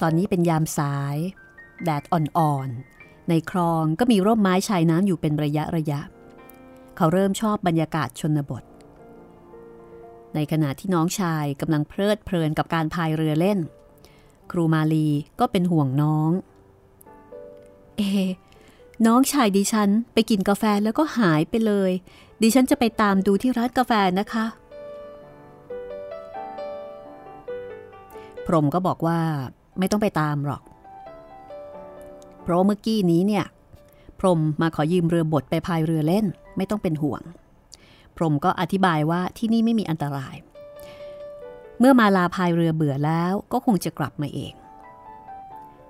[0.00, 1.16] ตอนนี้เป็นยามสาย
[1.84, 6.00] แดดอ่อนๆ ในคลองก็มีร่มไม้ชายน้ำอยู่เป็นระยะระยะ
[6.96, 8.62] เขาเริ่มชอบบรรยากาศชนบท
[10.34, 13.58] ในขณะที่น้องชายกำลังเพลิดเพลินกับการพายเรือเล่น
[14.52, 15.08] ครูมาลี
[15.40, 16.30] ก็เป็นห่วงน้อง
[17.96, 18.02] เอ
[19.06, 21.90] น้องชายดิฉันไปกินกาแฟแล้วก็หายไปเลย
[22.42, 24.46] ดิฉันจะไปตามดูที่ร้านกาแฟนะคะ
[28.46, 29.20] พรมก็บอกว่า
[29.78, 30.62] ไม่ต้องไปตามหรอก
[32.42, 33.44] เพราะเมื่อกี้นี้เนี่ย
[34.20, 37.22] พรมมาขอยืมเรือบดไปพายเรือเล่น ไม่ต้องเป็นห่วง
[38.16, 40.34] พรมก็อธิบายว่าที่นี่ไม่มีอันตราย
[41.78, 44.52] เมื่อมาลาพายเรือเบื่อแล้วก็คงจะกลับมาเอง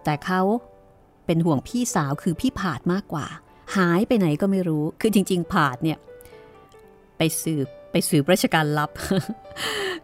[0.05, 0.40] แต่เขา
[1.27, 3.27] เป็นห่วงพี่สาวคือพี่ผาดมากกว่า
[3.77, 5.98] หายไปไหนก็ไม่รู้ คือจริง ๆ ผาดเนี่ย
[7.18, 8.90] ไปสืบไปสืบราชการลับ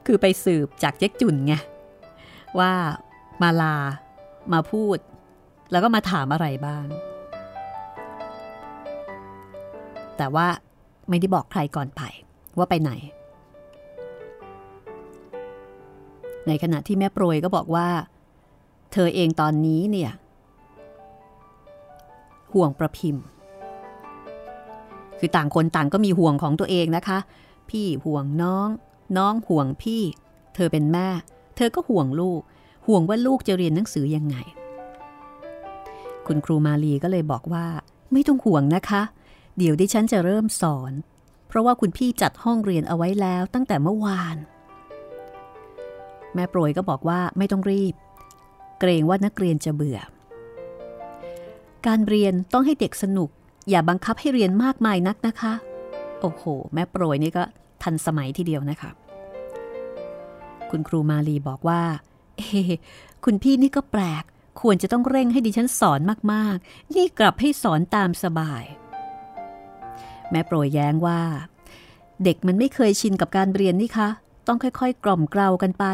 [0.07, 1.55] คือไปสืบจากเจ๊กจุนไง
[2.59, 2.73] ว่า
[3.43, 3.77] มาลา
[4.53, 4.99] มาพูด
[5.71, 6.87] แล้วก็มาถามอะไรบ้าง
[10.17, 10.47] แต่ว่า
[11.09, 12.03] ไม่ได้บอกใครก่อนไป
[12.59, 12.93] ว่าไปไหน
[16.47, 17.89] ในขณะที่แม่โปรยก็บอกว่า
[18.93, 20.11] เธอเองตอนนี้เนี่ย
[22.53, 23.25] ห่วงประพิมพ์
[25.19, 27.19] คือต่างคนต่างก็มีห่วงของตัวเองนะคะ
[27.71, 28.69] พี่ห่วงน้อง
[29.17, 30.03] น้องห่วงพี่
[30.55, 31.09] เธอเป็นแม่
[31.57, 32.41] เธอก็ห่วงลูก
[32.87, 34.37] ห่วงว่าลูกจะเรียนหนังสือยังไง
[36.27, 37.67] คุณครูมาลีก็เลยบอกว่า
[38.13, 39.03] ไม่ต้องห่วงนะคะ
[39.59, 40.93] เดี๋ยวดิฉันจะเริ่มสอน
[41.49, 44.37] เพราะว่าคุณพี่จัดห้องเรียนเอาไว้แล้วตั้งแต่เมื่อวาน
[46.35, 47.95] แม่โปรยก็บอกว่าไม่ต้องรีบ
[48.81, 49.99] เกรงว่านักเรียนจะเบื่อ
[51.87, 53.31] การเรียนต้องให้เด็กสนุก
[53.71, 55.53] อย่าบังคับให้เรียนมากมายนักนะคะ
[56.21, 56.43] โอ้โห
[56.75, 57.45] แม่โปรยนี่ก็
[57.83, 58.91] ทันสมัยทีเดียวนะคะ
[60.71, 61.83] คุณครูมาลีบอกว่า
[62.37, 62.43] เอ
[63.25, 64.25] คุณพี่นี่ก็แปลก
[64.61, 66.01] ควรจะต้องเร่งให้ดิฉันสอน
[66.33, 68.65] มากๆ นี่กลับให้สอนตามสบาย
[70.31, 71.21] แม่โปรยแย้งว่า
[72.25, 74.09] เด็กมันไม่เคยชินกับการเรียนนี่คะ
[74.47, 75.85] ต้องค่อยๆ กล่อมเกลากันไป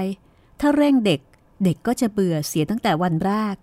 [0.60, 1.20] ถ้าเร่งเด็ก
[1.64, 3.54] เด็กก็จะเบื่อเสียตั้งแต่วันแรก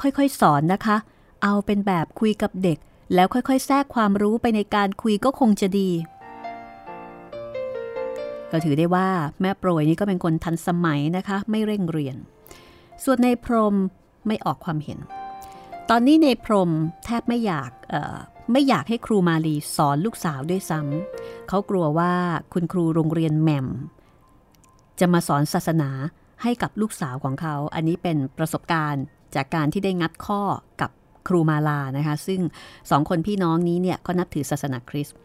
[0.00, 0.96] ค่อยๆ สอนนะคะ
[1.42, 2.78] เอาเป็นแบบคุยกับเด็ก
[3.14, 5.90] แล้วค่อยๆ แทรกความรู้ไปในการคุยก็คงจะดี
[8.50, 9.08] ก็ถือได้ว่า
[9.40, 12.16] แม่โปรยนี่ก็เป็นคนทันสมัยนะคะ ไม่เร่งเรียน
[13.04, 13.74] ส่วนในพรม
[14.26, 14.98] ไม่ออกความเห็น
[15.90, 16.70] ตอนนี้ในพรม
[17.04, 17.70] แทบไม่อยาก
[18.52, 22.12] ไม่อยากให้ครูมาลีสอนลูกสาวด้วยซ้ำเขากลัวว่า
[22.52, 23.66] คุณครูโรงเรียนแหม่ม
[25.00, 25.90] จะมาสอนศาสนา
[26.42, 30.42] ให้กับลูกสาวของเขา อันนี้เป็นประสบการณ์จากการที่ได้งัดข้อ
[30.80, 30.90] กับ
[31.28, 32.40] ครูมาลานะคะ ซึ่ง
[32.90, 35.16] สองคนพี่น้องนี้เนี่ยก็นับถือศาสนาคริสต์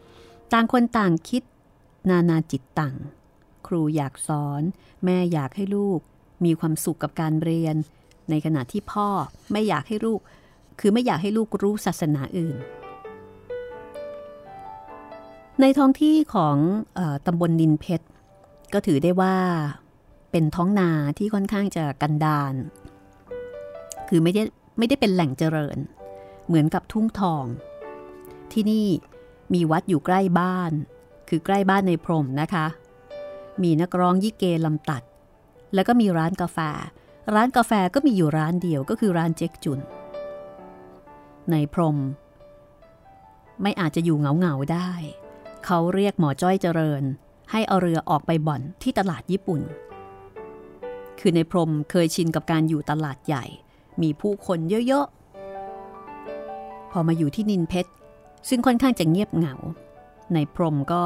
[0.52, 1.42] ต่างคนต่างคิด
[2.10, 2.94] นานาจิตตัง
[3.66, 4.62] ครูอยากสอน
[5.04, 6.00] แม่อยากให้ลูก
[6.44, 7.76] มีความสุขกับการเรียน
[8.30, 9.08] ในขณะที่พ่อ
[9.52, 10.20] ไม่อยากให้ลูก
[10.80, 12.56] คือไม่อยากให้ลูกรู้ศาสนาอื่น
[15.60, 16.56] ในท้องที่ของ
[16.98, 18.06] อตำบลนินเพชร
[18.72, 19.36] ก็ถือได้ว่า
[20.36, 22.54] เป็นท้องนาที่ค่อนข้างจะกันดาน
[24.08, 24.42] คือไม่ได้
[24.78, 25.78] ไม่ได้เป็นแหล่งเจริญ
[26.46, 27.44] เหมือนกับทุ่งทอง
[28.52, 28.86] ที่นี่
[29.54, 30.72] มีวัดอยู่ใกล้บ้าน
[31.28, 32.66] คือใกล้บ้านในพรมนะคะ
[33.62, 35.02] มีนักร้องยิเกลำตัด
[35.74, 36.58] แล้วก็มีร้านกาแฟ
[37.34, 39.80] ร้านกาแฟก็มีอยู่ร้านเดียวก็คือร้านเจ๊กจุน
[41.50, 41.96] ในพรม
[43.62, 44.90] ไม่อาจจะอยู่เหงาๆได้
[45.64, 47.02] เขาเรียกหมอจ้อยเจริญ
[47.50, 49.62] ให้เอาเรือออกไปบ่อนที่ตลาดญี่ปุ่น
[51.20, 53.44] คือในพรมเคยชินกับการอยู่ตลาดใหญ่
[54.02, 57.90] มีผู้คนเยอะๆ พอมาอยู่ที่นินเพชร
[58.48, 59.54] ซึ่งค่อนข้างจะเงียบเหงา
[60.34, 61.04] ในพรมก็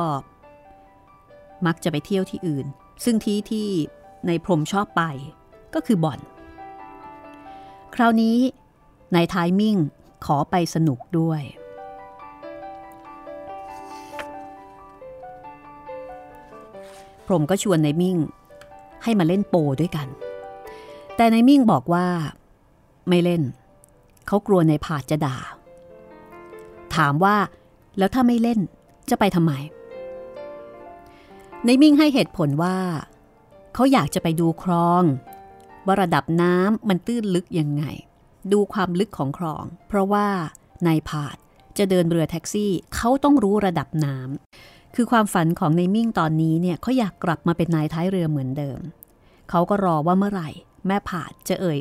[1.66, 2.66] มักจะไปเที่ยวที่อื่น
[3.05, 3.68] ซึ่งที่ที่
[4.27, 5.03] ในพรมชอบไป
[5.75, 6.21] ก็คือบ่อน
[7.94, 8.37] คราวนี้
[9.14, 9.77] นายทายมิ่ง
[10.25, 11.42] ขอไปสนุกด้วย
[17.27, 18.16] พรมก็ชวนนายมิ่ง
[19.02, 20.08] ให้มาเล่นโปด้วยกัน
[21.16, 22.06] แต่นายมิ่งบอกว่า
[23.08, 23.42] ไม่เล่น
[24.26, 25.38] เขากลัวนายผาดจะด่า
[26.94, 27.37] ถามว่า
[27.98, 28.61] แล้วถ้าไม่เล่น
[29.11, 29.52] จะไปทำไม
[31.66, 32.76] นายมิ่งให้เหตุผลว่า
[33.74, 35.02] เขาอยากจะไปดูคลอง
[35.87, 37.84] ว่าระดับน้ำมันตื้นลึกยังไง
[38.52, 40.26] ดูความลึกของคลอง เพราะว่า
[40.87, 41.37] นายผาด
[41.78, 48.80] จะเดินเรือแท็กซี่เขาต้องรู้ระดับน้ำ คือความฝันของนมิ่งตอนนี้เนี่ยเขาอยากกลับมาเป็นนายท้ายเรือเหมือนเดิม
[49.50, 50.50] เขาก็รอว่าเมื่อไหร่
[50.87, 51.78] แม่ผาดจะเอ่ย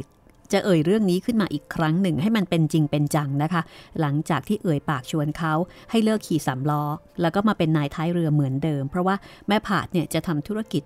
[0.52, 3.62] จะเอ่ยเรื่องนี้ขึ้นมาอีกครั้งหนึ่งให้มันเป็นจริงเป็นจังนะคะ
[4.00, 5.54] หลังจากที่เอ่ยปากชวนเขา
[5.92, 6.84] ให้เลิกขี่สามล้อ
[7.22, 9.16] แล้วก็มาเป็นนายท้ายเรือเหมือนเดิม เพราะว่า
[9.48, 10.84] แม่ผาดเนี่ยจะทำธุรกิจ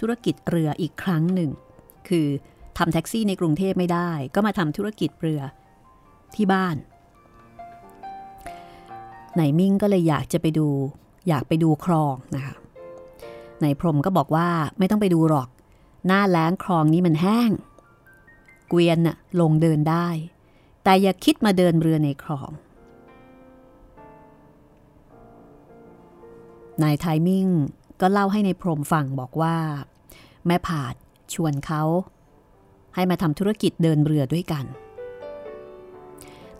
[0.00, 1.50] ธุรกิจเรืออีกครั้งหนึ่ง
[2.08, 2.26] คือ
[2.78, 5.40] ทำแท็กซี่ในกรุงเทพไม่ได้ ก็มาทำธุรกิจเรือ
[6.34, 6.76] ที่บ้าน
[9.34, 10.68] ไหนมิ่งก็เลยอยากจะไปดู
[11.28, 12.54] อยากไปดูคลองนะคะ
[13.62, 15.48] นายพรมก็บอกว่าไม่ต้องไปดูหรอก
[16.06, 17.50] หน้าแล้งคลองนี้มันแห้ง
[18.68, 20.08] เกวียนน่ะลงเดินได้
[20.84, 22.50] แต่อย่าคิดมาเดินเรือในคลอง
[26.82, 27.46] นายไทมิ่ง
[28.00, 29.56] ก็เล่าให้ในายพรมฟังบอกว่า
[30.46, 30.94] แม่ผาด
[31.34, 31.82] ชวนเขา
[32.94, 34.64] ให้มาทำธุรกิจเดินเรือด้วยกัน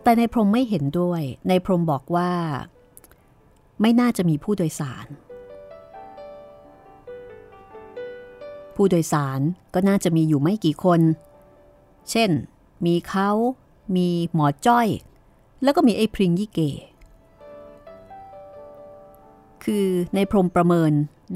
[0.03, 2.31] แต่ในายพรมไม่เห็นด้วย ในายพรมบอกว่า
[3.81, 5.05] ไม่น่าจะมีผู้โดยสาร
[8.75, 9.39] ผู้โดยสาร
[9.73, 11.01] ก็น่าจะมีอยู่ไม่กี่คน
[12.11, 12.29] เช่น
[12.85, 13.29] มีเขา
[13.95, 14.87] มีหมอจ้อย
[15.63, 16.59] แล้วก็มีไอ้พริงยี่เก
[19.63, 20.91] คือในพรมประเมิน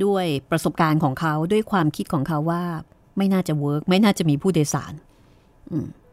[0.06, 2.63] ด้วยประสบการณ์ของเขาด้วยความคิดของเขาว่า
[3.17, 4.93] ไม่น่าจะ work ไม่น่าจะมีผู้โดยสาร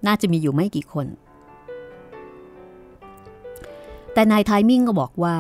[0.07, 1.07] น่าจะมีอยู่ไม่กี่คน
[4.13, 5.37] แต่นายไทมิ่งก็บอกว่า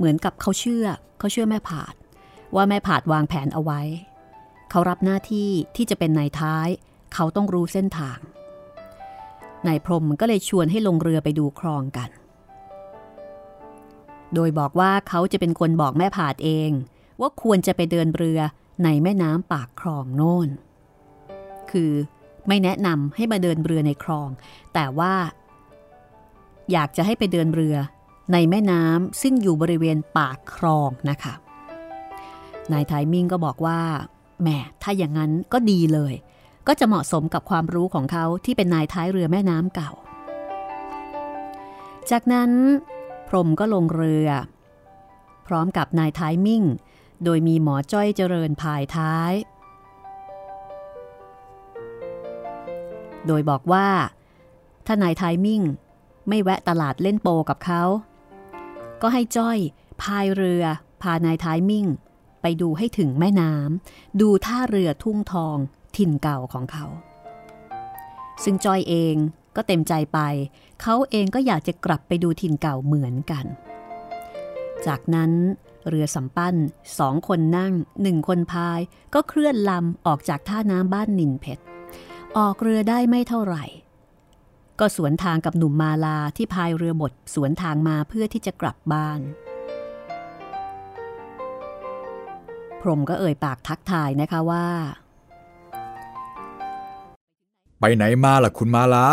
[0.00, 0.86] เหมือนกับเขาเชื่อ
[1.18, 1.94] เขาเชื่อแม่ผาด
[2.54, 3.80] ว่าแม่ผาดวางแผนเอาไว้
[4.70, 6.68] เขารับหน้าที่ที่จะเป็นนายท้าย
[7.14, 8.18] เขาต้องรู้เส้นทาง
[9.66, 12.10] นายพรมก็เลยชวนให้ลงเรือไปดูคลองกัน
[14.34, 16.70] โดยบอกว่าเขาจะเป็นคนบอกแม่ผาดเอง
[17.20, 18.40] ว่าควรจะไปเดินเรือ
[18.84, 20.48] ในแม่น้ำปากคลองโน่น
[21.70, 21.92] คือ
[22.48, 24.28] ไม่แนะนำให้มาเดินเรือในคลอง
[24.74, 25.14] แต่ว่า
[26.72, 27.76] อยากจะให้ไปเดินเรือ
[28.32, 31.34] ในแม่น้ำซึ่งอยู่บริเวณปากคลองนะคะ
[32.72, 33.80] นายไทมิงก็บอกว่า
[34.42, 34.48] แหม
[34.82, 36.14] ถ้าอย่างนั้นก็ดีเลย
[36.66, 39.90] ก็จะเหมาะสมกับความรู้ของเขาที่เป็นนายท้ายเรือแม่น้ำเก่า
[42.10, 42.50] จากนั้น
[43.28, 44.28] พรมก็ลงเรือ
[45.46, 46.62] พร้อมกับนายท้ายมิ่ง
[47.24, 49.32] โดยมีหมอจ้อยเจริญภายท้าย
[53.26, 53.88] โดยบอกว่า
[54.86, 55.62] ถ้านายท้ายมิ่ง
[56.28, 57.82] ไม่แวะตลาดเล่นโปกับเขา
[59.02, 59.58] ก็ให้จ้อย
[60.02, 60.64] พายเรือ
[61.02, 61.86] พานายท้ายมิ่ง
[62.42, 65.56] ไปดูให้ถึงแม่น้ำดูท่าเรือทุ่งทอง
[65.96, 66.86] ถิ่นเก่าของเขา
[68.44, 69.14] ซึ่งจอยเอง
[69.56, 70.18] ก็เต็มใจไป
[70.82, 73.44] เขาเองก็อยากจะกลับไปดูถิ่นเก่าเหมือนกัน
[74.86, 75.32] จากนั้น
[75.88, 76.54] เรือสำปั้น
[76.98, 78.80] สองคนนั่งหนึ่งคนพาย
[79.14, 81.62] ก็เคลื่อนลำออกจากท่าน้ำบ้านนินเพชร
[82.38, 83.64] ออกเรือได้ไม่เท่าไหร่
[84.80, 89.20] ก็สวนทางกับหนุ่มมาลาที่พายเรือบดสวนทางมาเพื่อที่จะกลับบ้าน
[92.80, 94.66] พรมก็เอ่ยปากทักทายนะคะว่า
[97.80, 99.06] ไปไหนมาล่ะคุณมาลา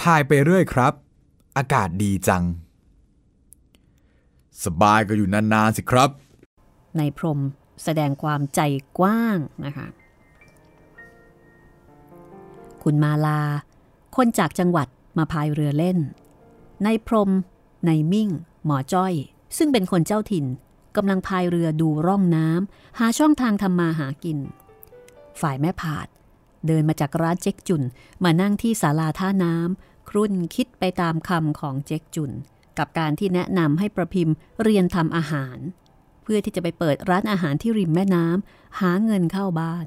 [0.00, 0.92] พายไปเรื่อยครับ
[1.56, 2.44] อากาศดีจัง
[4.64, 6.10] สบายก็อยู่นานๆสิครับ
[6.98, 7.40] ในพรม
[7.84, 8.60] แสดงความใจ
[8.98, 9.86] กว้างนะคะ
[12.88, 13.40] คุณมาลา
[14.16, 15.98] คนจากจังหวัดมาพายเรือเล่น
[16.84, 17.30] ในพรม
[17.86, 18.30] ในมิ่ง
[18.64, 19.14] หมอจ้อย
[19.56, 20.46] ซึ่งเป็นคนเจ้าถิ่น
[20.96, 24.38] กำลังพายเรือดูร่องน้ำหาช่องทางทำมาหากิน
[25.40, 26.06] ฝ่ายแม่ผาด
[26.66, 27.82] เดินมาจากร้านเจ๊กจุน
[28.24, 32.32] มานั่งที่ศาลาท่าน้ำครุ่นคิดไปตามคำของเจ๊กจุน
[32.78, 35.58] กับการที่แนะนำให้ประพิมพ์เรียนทำอาหาร
[36.22, 39.86] เพื่อที่จะไปเปิดร้านอาหารที่ริมแม่น้ำหาเงินเข้าบ้าน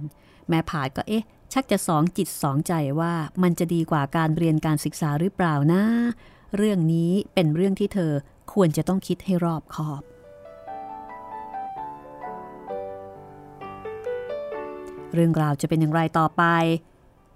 [0.49, 5.83] แม่ผาดก็เอ๊ะ ชักจะสองจิตสองใจว่ามันจะดีกว่าการเรียนการศึกษาหรือเปล่านะ
[6.57, 8.13] เรื่องนี้เป็นเรื่องที่เธอ
[8.53, 10.01] ควรจะต้องคิดให้รอบคอบ
[15.13, 16.43] เรื่องราวจะเป็นอย่างไรต่อไป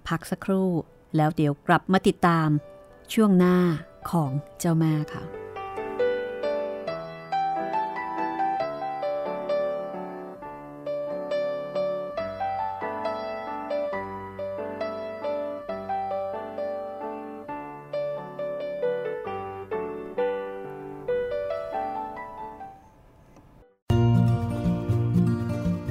[0.08, 0.70] พักสักครู่
[1.16, 2.48] แล้วเดี๋ยวกลับมาติดตาม
[3.12, 3.56] ช่วงหน้า
[4.10, 5.43] ของเจ้าแม่ค่ะ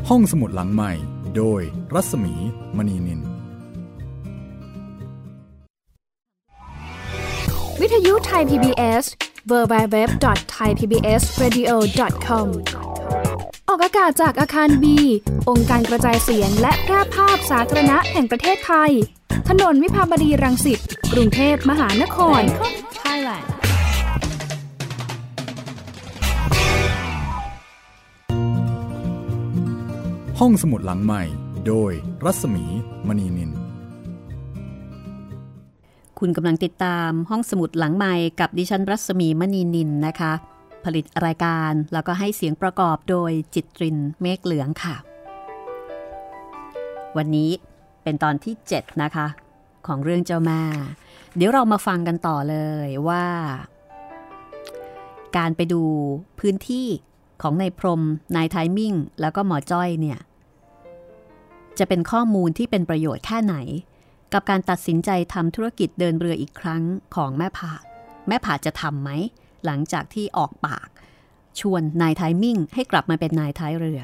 [0.10, 0.92] ห้องสมุดหลังใหม่
[1.38, 1.62] โดย
[1.94, 2.34] รัศมี
[2.78, 3.22] มณีนิน
[7.82, 9.06] วิทยุไทย PBS
[9.50, 12.48] www.thaipbsradio.com
[13.70, 14.98] ออกอากาศจากอาคารบี
[15.50, 18.92] องค์การกระจายเสียงและแพร่ภาพสาธารณะแห่งประเทศไทย
[19.50, 20.80] ถนนวิภาวดีรังสิต
[21.14, 22.42] กรุงเทพมหานคร
[30.46, 31.24] ห้องสมุดหลังใหม่
[31.68, 31.92] โดย
[32.26, 32.66] รัศมี
[33.08, 33.52] มณีนิน
[36.20, 40.34] คุณกำลังติดตามห้องสมุดหลังใหม่กับดิฉันรัศมีมณีนินนะคะ
[40.86, 44.96] ผลิตรายการแล้วก็ให้เสียงประกอบโดยจิตรินเมฆเหลืองค่ะ
[47.18, 47.52] วันนี้
[48.04, 49.28] เป็นตอนที่ 7 นะคะ
[49.88, 50.62] ของเรื่องเจ้าแม่
[51.36, 53.26] เดี๋ยวเรามาฟังกันต่อเลยว่า
[55.38, 55.84] การไปดู
[56.40, 56.88] พื้นที่
[57.42, 58.02] ของนายพรม
[58.36, 60.20] นายไทมิ่ง แล้วก็หมอจ้อยเนี่ย
[61.80, 63.56] จะเป็นข้อมูลที่เป็นประโยชน์แค่ไหน
[64.34, 66.84] กับการตัดสินใจทำธุรกิจเดินเรืออีกครั้ง
[67.16, 67.84] ของแม่ผาด
[68.28, 69.10] แม่ผาดจะทำไหม
[69.66, 70.88] หลังจากที่ออกปาก
[71.60, 74.02] ชวนนายไทมิ่งให้กลับมาเป็นนายท้ายเรือ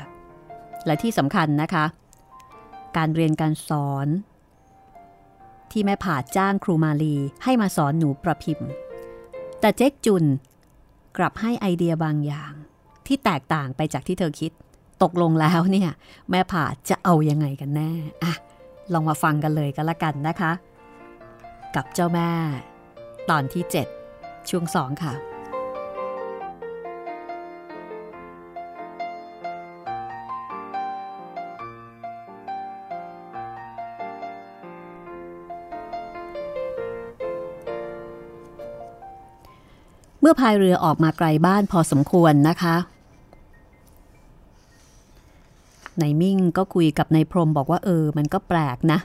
[0.85, 1.85] และที่สำคัญนะคะ
[2.97, 4.07] การเรียนการสอน
[5.71, 8.69] ที่แม่ผาดจ้างครูมาลีให้มาสอนหนูประพิมพ์
[9.59, 10.25] แต่เจ๊กจุน
[11.17, 12.53] กลับให้ไอเดียบางอย่าง
[13.07, 14.51] ที่แตกต่างไปจากที่เธอคิด
[15.03, 15.89] ตกลงแล้วเนี่ย
[16.29, 17.91] แม่ผาจะเอายังไงกันแน่
[18.23, 18.33] อะ
[18.93, 20.51] ลองมาฟังกันเลยกันละกันนะคะ
[21.75, 22.29] กับเจ้าแม่
[23.29, 23.63] ตอนที่
[24.05, 25.13] 7 ช่วงสองค่ะ
[40.21, 42.75] เมื่อพายเรือออกมาไกลบ้านพอสมควรนะคะ
[46.01, 48.99] นายมิ่งก็คุยกับนายพรมบอกว่าเออ มันก็แปลกนะ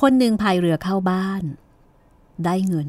[0.00, 1.42] คนหนึ่งพายเรือเข้าบ้าน
[2.44, 2.88] ได้เงิน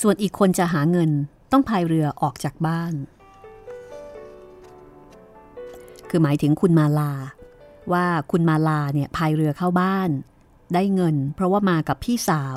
[0.00, 1.10] ส่วนอีกคนจะหาเงิน
[1.52, 2.94] ต้องพายเรือออกจากบ้าน
[6.08, 7.12] คือหมายถึงคุณมาลา
[7.92, 10.10] ว่าคุณมาลาเนี่ยพายเรือเข้าบ้าน
[10.74, 12.56] ได้เงิน เพราะว่ามากับพี่สาว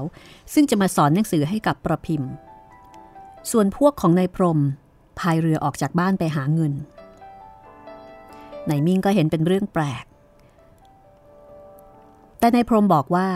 [0.53, 2.31] ซึ่งจะมาสอนหนังสือให้กับประพิมพ์
[3.51, 4.59] ส่วนพวกของนายพรม
[5.19, 6.73] พายเรือออกจากบ้านไปหาเงิน
[8.69, 10.05] นายมิ่งก็เห็นเป็นเรื่องแปลก
[12.39, 13.27] แต่นายพรมบอกว่า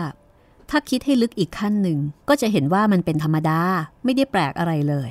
[0.70, 3.60] ถ้าคิดให้ลึกอีกขั้นหนึ่งก็จะเห็นว่ามันเป็นธรรมดา
[4.04, 5.10] ไม่ได้แปลกอะไรเลย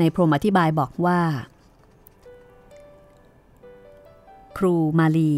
[0.00, 1.20] นายพรมอธิบายบอกว่า
[4.58, 5.32] ครูมาลี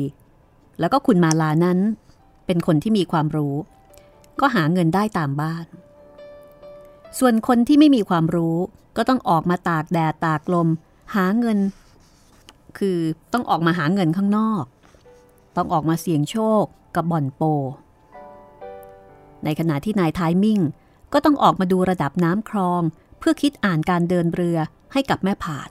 [0.80, 1.78] แล้วก็คุณมาลานั้น
[2.46, 3.54] เป็นคนที่มีความรู้
[4.40, 5.66] ก็หาเงินได้ตามบ้าน
[7.18, 8.56] ส่วนคนที่ไม่มีความรู้
[8.96, 10.68] ก็ต้องออกมาตากแดดตากลม
[11.14, 11.58] หาเงิน
[12.78, 12.98] คือ
[13.32, 14.64] ต้องออกมาหาเงินข้างนอก
[15.56, 16.64] ต้องออกมาเสี่ยงโชค
[16.94, 17.42] กับบ่อนโป
[19.44, 20.60] ในขณะที่นายท้ายมิ่ง
[21.12, 22.82] ก็ต้องออกมาดูระดับน้ำคลอง
[23.18, 24.58] เพื่อคิดอ่านการเดินเรือ
[24.92, 25.70] ให้กับแม่ผาด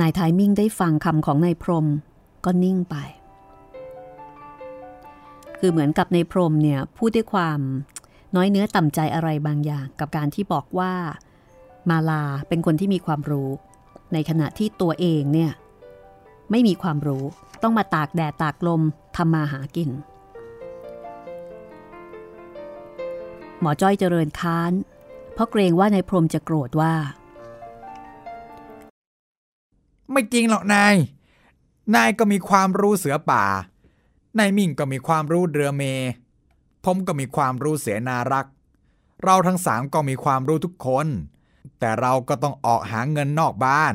[0.00, 1.86] นายท้ายมิ่งได้ฟังคำของนายพรม
[2.44, 2.96] ก็นิ่งไป
[5.58, 7.60] คือเหมือนกับนายพรมเนี่ยพูดด้วยความ
[8.36, 10.92] น้อยเนื้อต่ำใจอะไรบางอย่างกับการที่บอกว่า
[11.90, 13.50] มาลาเป็นคนที่มีความรู้
[14.12, 15.52] ในขณะที่ตัวเองเนี่ย
[16.50, 17.24] ไม่มีความรู้
[17.62, 18.82] ต้องมาตากแดดตากลม
[19.16, 19.90] ทำมาหากิน
[23.60, 24.72] หมอจ้อยเจริญค้าน
[25.34, 26.94] เพราะเกรงว่านายพรมจะโกรธว่า
[30.10, 30.94] ไม่จริงหรอกนาย
[31.94, 33.44] นายก็มีความรู้เสือป่า
[34.38, 35.82] นายมิ่งก็มีความรู้เรือเม
[36.84, 38.46] ผมก็มีความรู้เสนารัก
[39.24, 41.06] เราทั้งสามก็มีความรู้ทุกคน
[41.78, 43.94] แต่เราก็ต้องออกหาเงินนอกบ้าน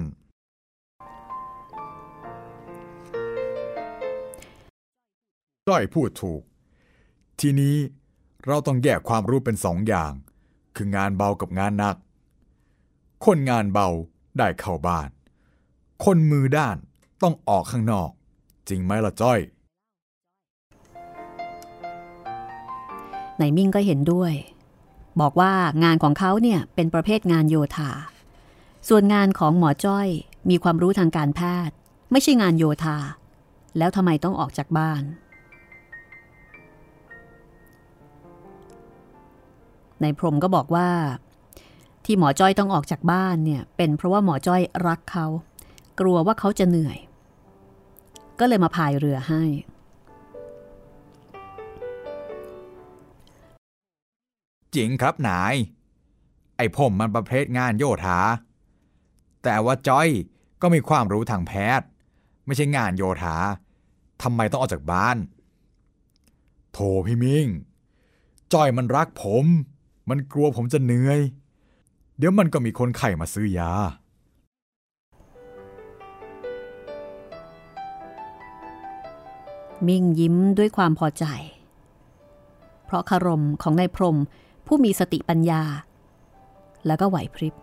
[5.68, 6.42] จ้อยพูดถูก
[7.40, 7.76] ทีนี้
[8.46, 10.14] เราต้องแยกความรู้เป็นสองอย่าง
[10.76, 11.98] คืองานเบากับงานหนัก
[13.26, 13.88] คนงานเบา
[14.38, 15.10] ได้เข้าบ้าน
[16.06, 16.78] คนมือด้าน
[17.22, 18.10] ต้องออกข้างนอก
[18.68, 19.40] จริงไหมล่ะจ้อย
[23.40, 24.34] นายมิ่งก็เห็นด้วย
[25.22, 27.92] บอกว่างานของเขาเนี่ยเป็นประเภทงานโยธา
[28.90, 30.08] ส่วนงานของหมอจ้อย
[30.50, 31.76] มีความรู้ทางการแพทย์
[32.12, 32.98] ไม่ใช่งานโยธา
[33.78, 35.04] แล้วทำไมต้องออกจากบ้าน
[40.04, 40.90] นายพรมก็บอกว่า
[42.06, 45.26] ที่หมอจ้อยต้องออกจากบ้านเนี่ยเป็นเพราะว่าหมอจ้อยรักเขา
[46.00, 46.98] กลัวว่าเขาจะเหนื่อย
[48.40, 49.44] ก็เลยมาพายเรือให้
[54.76, 55.56] จริงครับนาย
[56.58, 58.20] ไอ้ผมมันประเภทงานโยธา
[59.44, 60.10] แต่ว่าจ้อย
[60.62, 61.88] ก็มีความรู้ทางแพทย์
[62.46, 63.36] ไม่ใช่งานโยธา
[64.22, 65.18] ทำไมต้องออกจากบ้าน
[66.72, 67.48] โถพี่มิง
[68.54, 69.46] จ้อยมันรักผม
[70.10, 71.20] มันกลัวผมจะเหนื่อย
[72.18, 73.72] เดี๋ยวมันก็มีคนไข้มาซื้อยา
[79.88, 81.26] มิ่งยิ้มด้วยความพอใจ
[82.86, 84.18] เพราะคารมของนายพรม
[84.72, 85.64] ผู้มีสติปัญญา
[86.88, 87.54] แล้วก็ไหวพริบ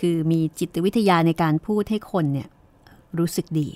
[0.00, 2.48] คือมีจิตวิทยาในการพูดให้คนเนี่ย
[3.18, 3.68] รู้สึกดี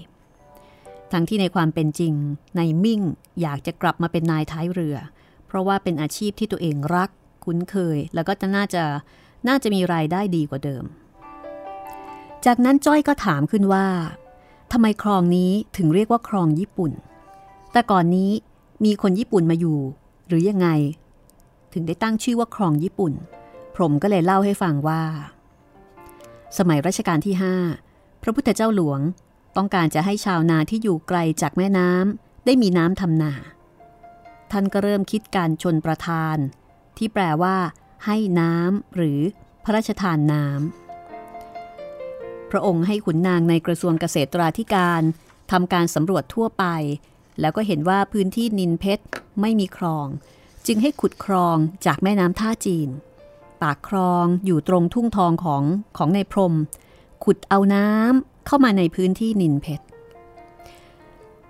[1.13, 2.13] ทั้งที่ในความเป็นจริง
[2.57, 3.01] ในมิ่ง
[3.41, 4.97] อยากจะกลับมาเป็นนายท้ายเรือ
[5.47, 7.11] เพราะว่าเป็นอาชีพที่ตัวเองรัก
[7.45, 8.83] คุ้นเคย แล้วก็จะน่าจะ
[9.49, 10.85] น่าจะมีรายได้ดีกว่าเดิม
[12.47, 13.87] จากนั้นจ้อยก็ถามขึ้นว่า
[14.73, 16.93] ทำไมคลองนี้ถึงเรียกว่าคลองญี่ปุ่น
[17.73, 18.31] แต่ก่อนนี้
[18.85, 19.79] มีคนญี่ปุ่นมาอยู่
[20.29, 20.69] หรือยังไง
[21.77, 23.13] ถึงได้ตั้งชื่อว่าครองญี่ปุ่น
[23.75, 25.03] พรมก็เลยเล่าให้ฟังว่า
[26.59, 27.35] สมัยรัชกาลที่
[27.79, 29.01] 5 พระพุทธเจ้าหลวง
[29.57, 33.33] ต้องการจะให้ชาวนาที่อยู่ไกลจากแม่น้ำได้มีน้ำทำนา
[34.51, 36.37] ท่านก็เริ่มคิดการชนประทาน
[36.99, 37.57] ที่แปลว่า
[38.07, 39.21] ให้น้ำหรือ
[39.65, 45.03] พระราชทานน้ำพระองค์ให้ขุนนางในกระทรวงเกษตราธิการ
[45.53, 46.65] ทำการสำรวจทั่วไป
[47.41, 49.05] แล้วก็เห็นว่าพื้นที่นินเพชร
[49.41, 50.07] ไม่มีคลอง
[50.67, 51.57] จึงให้ขุดคลอง
[51.87, 52.89] จากแม่น้ำท่าจีน
[53.63, 55.63] ปากคลองอยู่ตรงทุ่งทองของ
[55.97, 56.55] ของในพรม
[57.25, 59.85] ขุดเอาน้ำเข้ามาในพื้นที่นินเพชร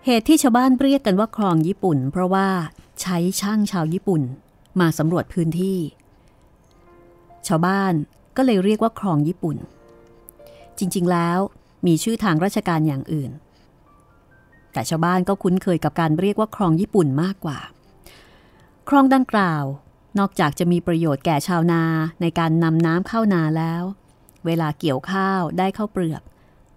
[0.05, 2.49] เหตุที่ชาวบ้านเรียกกันว่าคลองญี่ปุ่น เพราะว่า
[3.01, 4.23] ใช้ช่างชาวญี่ปุ่น
[4.81, 5.79] มาสำรวจพื้นที่
[7.47, 7.95] ชาวบ้าน
[8.37, 9.57] ก็เลยเรียกว่าคลองญี่ปุ่น
[10.79, 11.39] จริงๆแล้ว
[11.87, 13.31] มีชื่อทางราชการอย่างอื่น
[14.73, 17.59] แต่ชาวบ้านก็คุ้นเคยกับการเรียกว่าคลองญี่ปุ่นมากกว่า
[18.91, 19.65] คลองดังกล่าว
[20.19, 21.83] นอกจากจะมีประโยชน์แก่ชาวนา
[22.21, 23.83] ในการนำน้ำเข้านาแล้ว
[24.47, 26.23] เวลาเกี่ยวข้าวได้ข้าวเปลือก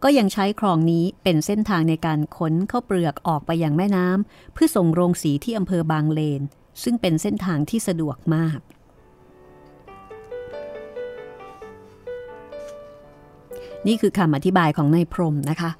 [0.04, 6.42] ก็ยังใช้คลองนี้เป็นเส้นทางในการขนข้าวเปลือกออกไปยังแม่น้ำเพื่อส่งโรงสีที่อำเภอบางเลน
[6.84, 8.60] ซึ่งเป็นเส้นทางที่สะดวกมาก
[13.88, 15.72] นี่คือคำอธิบายของนายพรหมนะคะ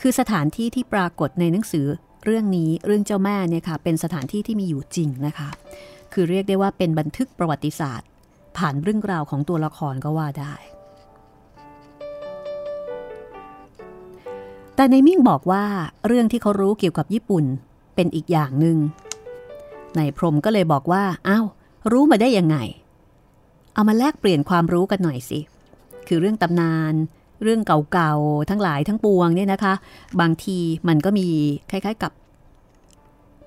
[0.00, 1.86] คือสถานที่ที่ปรากฏในหนังสือ
[2.24, 5.48] เรื่องนี้เรื่องเจ้าแม่เนี่ยค่ะเป็นสถานที่ที่มีอยู่จริงนะคะ
[6.12, 8.08] คือเรียกได้ว่าเป็นบันทึกประวัติศาสตร์
[8.56, 10.54] ผ่านเรื่องราวของตัวละครก็ว่าได้
[14.76, 15.64] แต่ในมิ่งบอกว่า
[16.06, 17.44] เรื่องที่เขารู้เกี่ยวกับญี่ปุ่น
[17.94, 18.78] เป็นอีกอย่างหนึง่ง
[19.98, 21.46] นายพรมก็เลยบอกว่าอ้าว
[21.92, 22.56] รู้มาได้ยังไง
[23.74, 25.40] เอามาแลกเปลี่ยนความรู้กันหน่อยสิ
[26.06, 26.94] คือเรื่องตำนาน
[27.42, 29.74] เรื่องเก่าๆ ทั้งหลายทั้งปวงเนี่ยนะคะ
[30.20, 30.58] บางที
[30.88, 31.26] มันก็มี
[31.70, 32.12] คล้ายๆกับ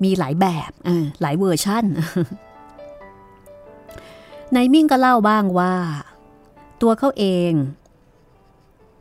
[0.03, 0.71] มีหลายแบบ
[1.21, 1.85] หลายเวอร์ชั่น
[4.55, 5.73] นายมิ่งก็เล่าบ้างว่า
[6.81, 7.51] ตัวเขาเอง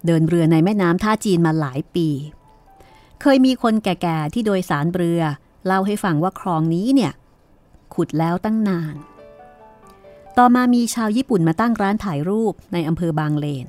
[0.06, 2.08] เดินเรือในแม่น้ำท่าจีนมาหลายปี
[3.20, 5.20] เคยมีคนแก่ๆ ที่โดยสารเรือ
[5.66, 7.12] เล่าให้ฟังว่าคลองนี้เนี่ย
[7.94, 8.94] ขุดแล้วตั้งนาน
[10.38, 13.66] ต่อมามีชาวญี่ปุ่นมาตั้งร้านถ่ายรูปในอำเภอบางเลน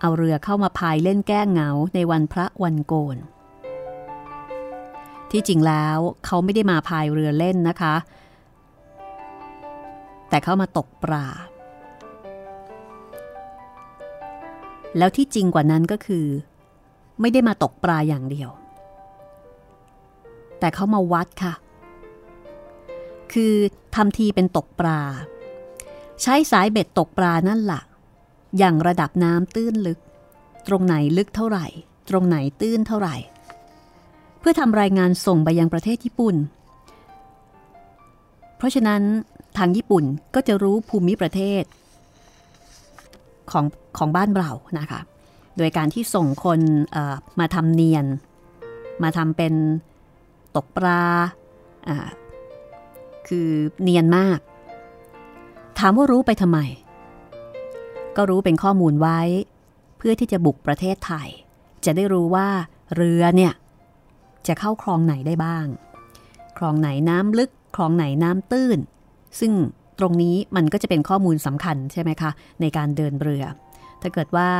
[0.00, 3.16] เอาเรือเข้ามาพายเล่นแก้เหงาในวันพระวันโกน
[5.30, 7.94] ที่จริงแล้วเขาไม่ได้มาพายเรือเล่นนะคะ
[10.28, 11.26] แต่เขามาตกปลา
[14.98, 16.26] แล้วที่จริงกว่านั้นก็คือ
[17.20, 18.50] ไม่ได้มาตกปลาอย่างเดียว
[20.58, 21.54] แต่เขามาวัดค่ะ
[23.32, 23.54] คือ
[23.94, 25.00] ทำทีเป็นตกปลา
[26.22, 27.80] ใช้สายเบ็ดตกปลานั่นละ่ะ
[28.58, 29.98] อย่างระดับน้ำตื้นลึก
[30.68, 31.66] ตรงไหนลึกเท่าไหร่
[32.10, 33.16] ตรงไหนตื้นเท่าไหร่
[34.38, 36.36] เพื่อทำรายงานส่งไปยังประเทศญี่ปุ่น
[38.56, 39.02] เพราะฉะนั้น
[39.58, 41.62] ทางญี่ปุ่นก็จะรู้ภูมิประเทศ
[43.50, 43.64] ของ
[43.98, 45.00] ของบ้านเรานะคะ
[45.56, 46.60] โดยการที่ส่งคน
[47.40, 48.06] มาทำเนียน
[49.02, 49.54] มาทำเป็น
[50.56, 51.02] ตกปลา
[53.28, 53.48] คือ
[53.82, 54.38] เนียนมาก
[55.78, 56.58] ถามว่ารู้ไปทำไม
[58.18, 59.20] ก็รู้เป็นข้อมูลไว้
[59.98, 61.28] เพื่อที่จะบุกประเทศไทย
[61.84, 62.48] จะได้รู้ว่า
[62.96, 63.52] เรือเนี่ย
[64.46, 65.66] จะเข้าคลองไหนได้บ้าง
[66.58, 68.78] คลองไหนน้ำลึก คลองไหนน้ำตื้น
[69.40, 69.52] ซึ่ง
[69.98, 73.44] ตรงนี้มันก็จะเป็นข้อมูลสำคัญใช่ไหมคะ ในการเดินเรือ
[74.02, 74.50] ถ้าเกิดว่า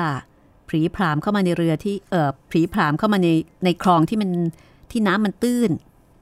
[0.68, 3.28] ผีพรามเข้ามาในเรือที่เออผีพรามเข้ามาใน
[3.64, 4.30] ในคลองที่มัน
[4.90, 5.70] ที่น้ำมันตื้น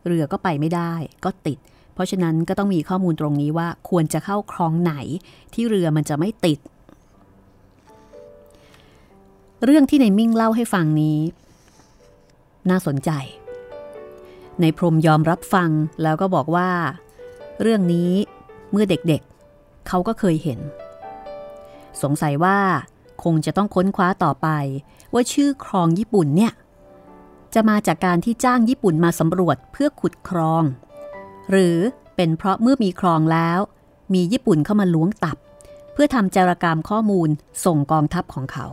[0.06, 0.92] เรือก็ไปไม่ได้
[1.24, 1.58] ก็ติด
[1.94, 4.94] เพราะฉะนั้นก็ต้องมีข้อมูลตรงนี้ว่าควรจะเข้าคลองไหน
[5.54, 6.58] ที่เรือมันจะไม่ติด
[9.64, 11.18] เรื่องที่ในมิ่งเล่าให้ฟังนี้
[12.70, 13.10] น่าสนใจ
[14.60, 15.70] ในพรมยอมรับฟัง
[16.02, 16.70] แล้วก็บอกว่า
[17.62, 18.12] เรื่องนี้
[18.70, 20.60] เมื่อเด็กๆเเขาก็เคยเห็น
[22.02, 22.58] สงสัยว่า
[23.24, 24.48] คงจะต้องค้นคว้าต่อไป
[25.14, 26.52] ว่าชื่อคลองญี่ปุ่นเนี่ย
[27.54, 30.62] จะมาจากการที่จ้างญี่ปุ่นมาสำรวจเพื่อขุดคลอง
[31.50, 31.76] หรือ
[32.16, 33.58] เป็นเพราะเมื่อมีคลองแล้ว
[34.14, 35.36] มีญี่ปุ่นเข้ามาล้วงตับ
[35.92, 37.28] เพื่อทำจารกรรมข้อมูล
[37.64, 38.66] ส่งกองทัพของเขา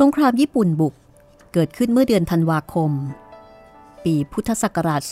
[0.00, 0.94] สงครามญี่ปุ่นบุก
[1.52, 2.90] เกิดขึ้นเมื่อเดือนธันวาคม
[4.04, 5.02] ปีพุทธศักราช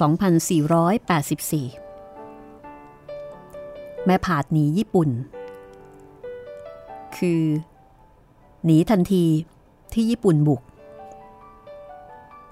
[1.93, 5.09] 2484 แม่ผาดหนีญี่ปุ่น
[7.17, 7.43] คือ
[8.65, 9.25] หนีทันที
[9.93, 10.61] ที่ญี่ปุ่นบุก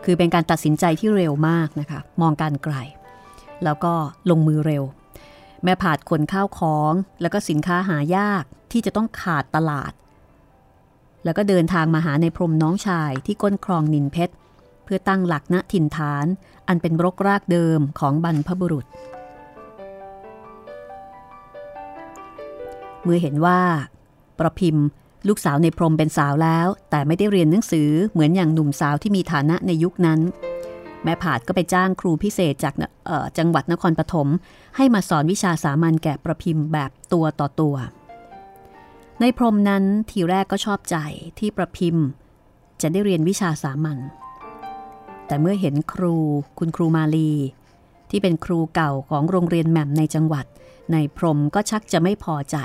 [0.04, 2.74] คือเป็นการตัดสินใจที่เร็วมากนะคะ มองการไกล
[3.64, 3.92] แล้วก็
[4.30, 4.84] ลงมือเร็ว
[5.64, 9.92] แม่ผาดขนข้าวของ แล้วก็สินค้าหายากที่จะต้องขาดตลาด
[11.24, 14.34] แล้วก็เดินทางมาหาในพรมน้องชายที่ก้นคลองนินเพชร
[14.84, 16.26] เพื่อตั้งหลักณถิ่นฐาน
[16.68, 18.86] อันเป็นรกรากเดิมของบรรพบุรุษ
[23.02, 23.60] เมื่อเห็นว่า
[24.38, 24.86] ประพิมพ์
[25.28, 30.20] ลูกสาวในพรมเป็นสาวแล้ว แต่ไม่ได้เรียนหนังสือเหมือนอย่างหนุ่มสาวที่มีฐานะในยุคนั้น
[31.04, 32.74] แม่ผาดก็ไปจ้างครูพิเศษจาก
[33.38, 34.28] จังหวัดนครปฐม
[34.76, 37.74] ให้มาสอนวิชาสามัญแก่ประพิมพ์แบบตัวต่อตัว
[39.20, 40.96] ในพรมนั้นทีแรกก็ชอบใจ
[41.38, 42.06] ที่ประพิมพ์
[42.80, 43.98] จะได้เรียนวิชาสามัญ
[45.26, 46.16] แต่เมื่อเห็นครู
[46.58, 47.32] คุณครูมาลี
[48.10, 50.46] ที่เป็นครูเก่าของโรงเรียนแหม่มในจังหวัด
[50.92, 52.56] ในพรมก็ชักจะไม่พอใจ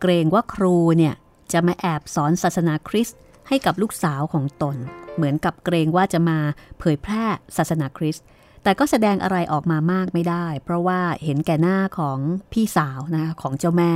[0.00, 1.14] เกรงว่าครูเนี่ย
[1.52, 3.18] จะมาแอบสอนศาสนาคริสต์
[3.48, 4.76] ให้กับลูกสาวของตน
[5.14, 6.38] เหมือนกับเกรงว่าจะมา
[6.78, 7.24] เผยแพร่
[7.56, 8.24] ศาสนาคริสต์
[8.62, 12.18] แต่ก็แสดงอะไรออกมามากไม่ได้ เพราะว่าเห็นแก่หน้าของ
[12.52, 13.92] พี่สาวนะของเจ้าแม่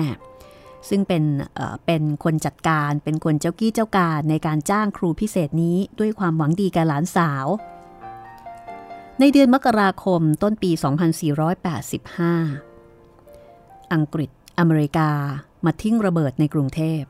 [0.88, 1.24] ซึ่งเป็น
[1.86, 7.46] เป็นคนจัดการเป็นคนเจ้ากี้เจ้าการในการจ้างครูพิเศษนี้ด้วยความหวังดีกับหลานสาว
[9.20, 10.78] ในเดือนมกราคมต้นปี 2485
[13.92, 15.10] อังกฤษอเมริกา
[15.64, 17.02] มาทิ้งระเบิดในกรุงเทพ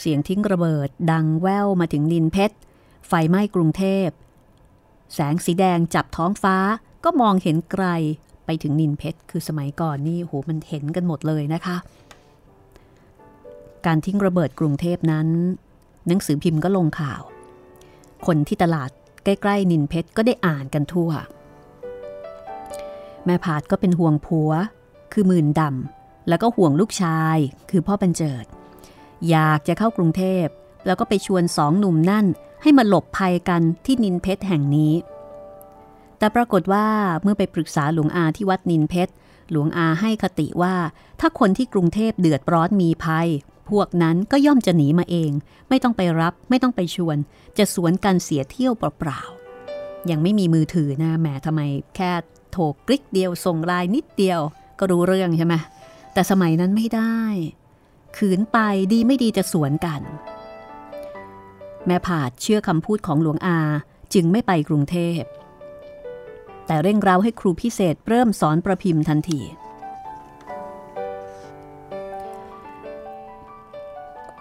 [0.00, 2.56] เสียงทิ้งระเบิดดังแว่วมาถึงนินเพชร
[3.08, 4.08] ไฟไหม้กรุงเทพ
[5.14, 6.56] แสงสีแดงจับท้องฟ้า
[7.04, 7.86] ก็มองเห็นไกล
[8.46, 11.76] ไปถึงนินเพชร คือสมัยก่อนนี่โหมันเห็นกันหมดเลยนะคะ
[13.86, 15.28] การทิ้งระเบิดกรุงเทพนั้น
[16.06, 17.22] หนังสือพิมพ์ก็ลงข่าว
[18.26, 18.90] คนที่ตลาด
[19.24, 21.10] ใกล้ ๆ นินเพชรก็ได้อ่านกันทั่ว
[23.24, 24.50] แม่ผาดก็เป็นห่วงผัว
[25.12, 27.36] คือมื่นดำแล้วก็ห่วงลูกชาย
[27.70, 28.44] คือพ่อบัญเจิด
[29.30, 30.46] อยากจะเข้ากรุงเทพ
[30.86, 32.26] แล้วก็ไปชวนสองหนุ่มนั่น
[32.62, 34.92] ให้มาหลบภัยกันที่นินเพชรแห่งนี้
[36.18, 36.86] แต่ปรากฏว่า
[37.22, 39.12] เมื่อไปปรึกษาหลวงอาที่วัดนินเพชร
[39.50, 40.74] หลวงอาให้คติว่า
[41.20, 43.28] ถ้าคนที่กรุงเทพเดือดร้อนมีภัย
[43.70, 45.30] พวกนั้นก็ย่อมจะหนีมาเอง
[45.68, 47.16] ไม่ต้องไปรับไม่ต้องไปชวน
[47.58, 51.60] จะสวนกันเสียเที่ยวเปล่าๆยังไม่มีมือถือนะแหมทำไม
[51.96, 52.12] แค่
[52.50, 54.40] โทรกริกเดียวส่งไลน์นิดเดียว
[54.78, 55.54] ก็รู้เรื่องใช่ไหม
[56.12, 57.18] แต่สมัยนั้นไม่ได้
[58.16, 58.58] ขืนไป
[58.92, 60.00] ดีไม่ดีจะสวนกัน
[61.86, 63.58] แม่ผาดเชื่อคำพูดของหลวงอา
[64.14, 65.20] จึงไม่ไปกรุงเทพ
[66.66, 69.40] แต่เร่งเร้าให้ครูพิเศษเริ่มสอนประพิมพ์ทันที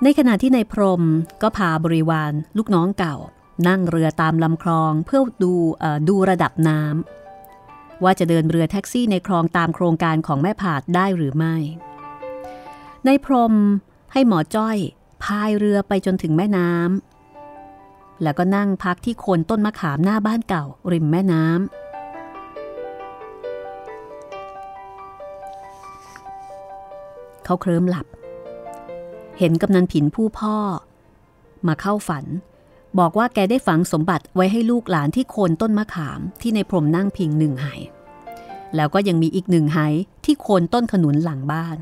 [0.03, 1.03] ในขณะที่ในพรม
[1.41, 3.17] ก็พาบริวารลูกน้องเก่า
[3.67, 5.53] นั่งเรือตามลำคลองเพื่อดู
[6.09, 11.55] ดูระดับน้ำว่าจะเดินเรือแท็กซี่ในคลองตามโครงการของแม่ผาดได้หรือไม่
[13.05, 13.53] ในพรม
[14.13, 14.77] ให้หมอจ้อย
[15.23, 21.59] พายเรือไปจนถึงแม่น้ำแล้วก็นั่งพักที่โคนต้นมะขามหน้าบ้านเก่า ริมแม่น้ำ
[27.45, 28.05] เขาเคลิ้มหลับ
[29.43, 30.55] เห็นกำนันผินผู้พ่อ
[31.67, 32.25] มาเข้าฝัน
[32.99, 37.67] บอกว่าแกได้ฝังสมบัติไว้ให้ลูกหลานที่โคนต้นมะขามที่ในพรมนั่งพิงหนึ่งไห
[38.75, 39.79] แล้วก็ยังมีอีกหนึ่งไห
[40.25, 41.77] ที่โคนต้นขนุนหลังบ้าน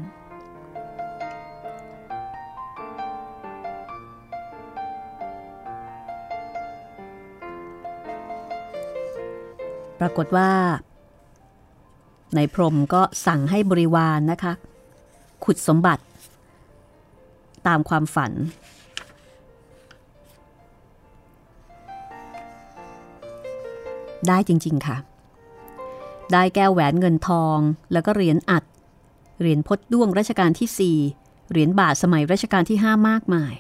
[10.00, 10.52] ปรากฏว่า
[12.36, 14.54] ในพรมก็สั่งให้บริวารนนะคะ
[15.46, 16.04] ขุดสมบัติ
[17.68, 18.32] ตามความฝัน
[24.28, 24.98] ได้จริง ๆ ค่ะ
[26.34, 27.58] ได้แก้วแหวนเงินทอง
[27.94, 28.64] แล้วก็เหรียญอัด
[29.40, 33.54] เหรียญพดด้วงรัชกาลที่ 4 เหรียญบาทสมัยรัชกาลที่ 5 มากมาย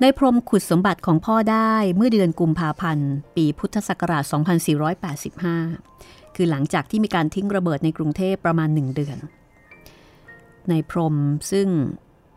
[0.00, 4.24] ในพรมขุดสมบัติของพ่อได้เมื่อเดือนกุมภาพันธ์ ปีพุทธศักราช
[5.50, 9.18] 2485 คือหลังจากที่มีการทิ้งระเบิดในกรุงเทพประมาณหนึ่งเดือน
[10.70, 11.16] ในพรม
[11.52, 11.68] ซึ่ง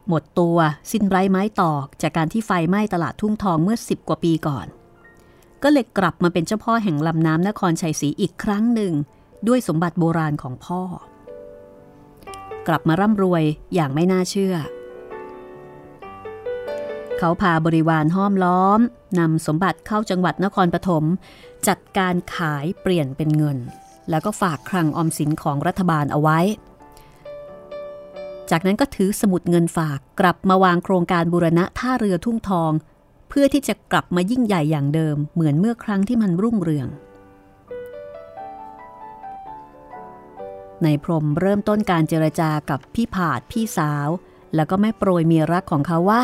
[0.08, 0.58] หมดตัว
[0.92, 4.68] สิ้นไร้ไม้ตอกจากการที่ไฟไหม้ตลาดทุ่งทองเมื่อ 10 กว่าปีก่อน
[5.64, 8.94] ก็เลยกลับมาเป็นเจ้าพ่อแห่งลำน้ำนครชัยศรีอีกครั้งหนึ่ง
[9.48, 10.82] ด้วยสมบัติโบราณของพ่อ
[12.68, 13.44] กลับมาร่ำรวย
[13.74, 14.56] อย่างไม่น่าเชื่อ
[17.18, 18.80] เขาพาบริวารห้อมล้อม
[19.20, 21.04] นำสมบัติเข้าจังหวัดนครปฐม
[21.68, 23.58] จัดการขายเปลี่ยนเป็นเงิน
[24.10, 26.40] แล้วก็ฝากคลังออมสินของรัฐบาลเอาไว้
[28.56, 32.72] จากนั้นก็ถือสมุดเงินฝากกลับมาวางโครงการบูรณะท่าเรือทุ่งทอง
[33.30, 36.88] เพื่อที่จะกลับมายิ่งใหญ่อย่างเดิม เหมือนเมื่อครั้งที่มันรุ่งเรือง
[40.84, 44.08] ในพรมเริ่มต้นการเจรจากับพี่ผาดพี่สาว
[44.56, 46.24] แล้วก็แม่โปรยเมียรักของเขาว่า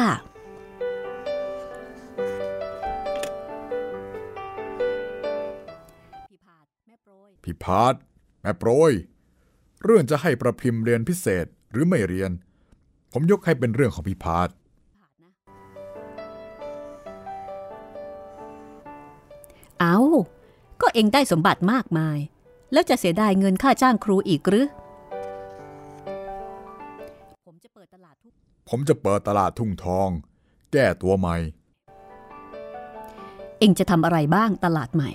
[7.43, 7.93] พิพาท
[8.41, 8.93] แม่โปรย
[9.83, 12.31] เรื่องจะให้ประพิมพ์เรียนพิเศษ หรือไม่เรียน
[13.11, 14.49] ผมยกให้เป็นเรื่องของพิพาท
[19.79, 19.97] เอา
[20.81, 22.17] ก็เองได้สมบัติมากมาย
[22.73, 24.67] แล้วจะเสียดายเงินค่าจ้างครูอีกหรือ
[27.45, 28.31] ผมจะเปิดตลาดทุก
[28.69, 30.09] ผมจะเปิดตลาดทุ่งทอง
[30.71, 31.35] แก้ตัวใหม่
[33.59, 35.09] เองจะทำอะไรบ้างตลาดใหม่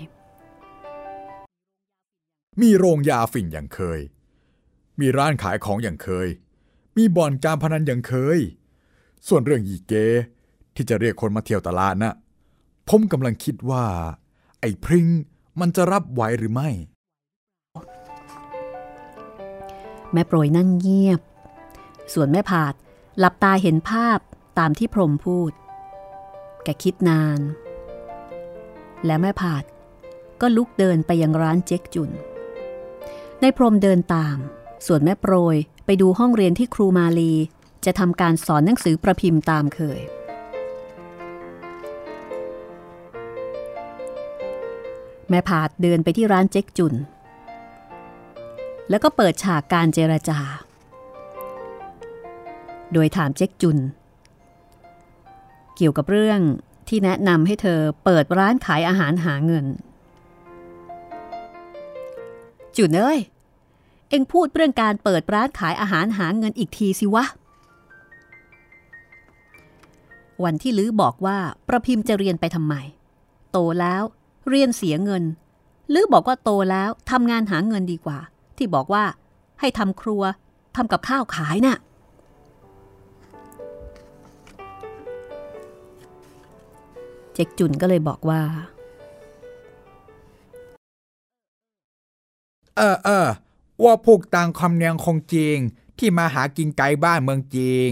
[2.60, 4.00] มีโรงยาฝิ่นอย่างเคย
[5.00, 6.28] มีร้านขายของอย่างเคย
[6.96, 8.38] มีบ่อนการพนันอย่างเคย
[9.28, 9.92] ส่วนเรื่องยีเก
[10.74, 12.14] ที่จะเรียกคนมาเที่ยวตลาดนะ่ะ
[12.88, 13.84] ผมกำลังคิดว่า
[14.60, 15.06] ไอ้พริง
[15.60, 16.70] มันจะรับไหวหรือไม่
[20.12, 21.20] แม่โปรยนั่งเงียบ
[22.14, 22.74] ส่วนแม่ผาด
[23.18, 24.18] หลับตาเห็นภาพ
[24.58, 25.52] ตามที่พรมพูด
[26.64, 27.40] แกคิดนาน
[29.06, 29.64] และแม่ผาด
[30.40, 32.10] ก็ลุกเดินไปยังร้านเจ๊กจุน
[33.40, 34.36] ในพรมเดินตาม
[34.86, 37.32] ส่วนแม่โปรย ไปดูห้องเรียนที่ครูมาลี
[37.84, 40.00] จะทำการสอนหนังสือประพิมพ์ตามเคย
[45.28, 46.94] แม่ผาดเดินไปที่ร้านเจ๊กจุน
[48.90, 50.38] แล้วก็เปิดฉากการเจรจา
[52.92, 53.78] โดยถามเจ๊กจุน
[55.76, 56.40] เกี่ยวกับเรื่อง
[56.88, 59.66] ที่แนะนำให้เธอเปิดร้านขายอาหารหาเงิน
[62.76, 63.18] จุนเอ้ย
[64.14, 67.24] อ็งพูดเรื่องการเปิดร้านขายอาหารหาเงินอีกทีสิวะ
[70.44, 71.38] วันที่ลือบอกว่า
[71.68, 72.74] ประพิมพ์จะเรียนไปทำไม
[73.52, 74.02] โตแล้ว
[74.48, 75.24] เรียนเสียเงิน
[75.92, 78.18] ลือบอกว่าโตแล้วทำงานหาเงินดีกว่า
[78.56, 79.04] ที่บอกว่า
[79.60, 80.22] ให้ทำครัว
[80.76, 81.76] ทำกับข้าวขายน่ะ
[87.34, 88.40] เจ๊กจุนก็เลยบอกว่า
[92.76, 93.28] เออเออ
[93.82, 95.56] ว่าพวกต่างคำเนียงคงจริง
[95.98, 97.88] ที่มาหากินไกลบ้านเมืองจริง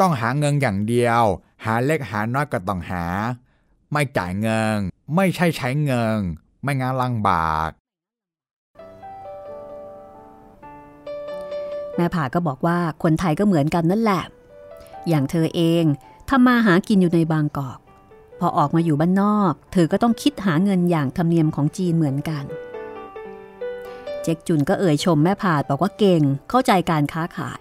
[0.00, 1.22] ต้องหาเงินอย่างเดียว
[1.64, 3.04] หาเล็กหาน้อยก็ต้องหา
[3.92, 4.78] ไม่จ่ายเงิน
[5.14, 6.18] ไม่ใช่ใช้เงิน
[6.62, 7.70] ไม่งานลังบาก
[11.96, 14.22] แม่ผาก็บอกว่าคนไทยก็เหมือนกันนั่นแหละ
[15.08, 15.84] อย่างเธอเอง
[16.28, 17.78] ทำมาหากินอยู่ในบางกอก
[18.40, 22.44] พอออกมาอยู่บ้านนอก เธอก็ต้องคิดหาเงินอย่างธรรมเนียมของจีนเหมือนกัน
[24.26, 27.60] เจ๊กจุนก็เอ่ยชมแม่ผาดบอกว่าเก่งเข้าใจการค้าขาย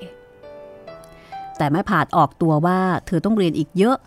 [1.58, 3.98] แต่แม่ผาดออกตัวว่าเธอต้องเรียนอีกเยอะ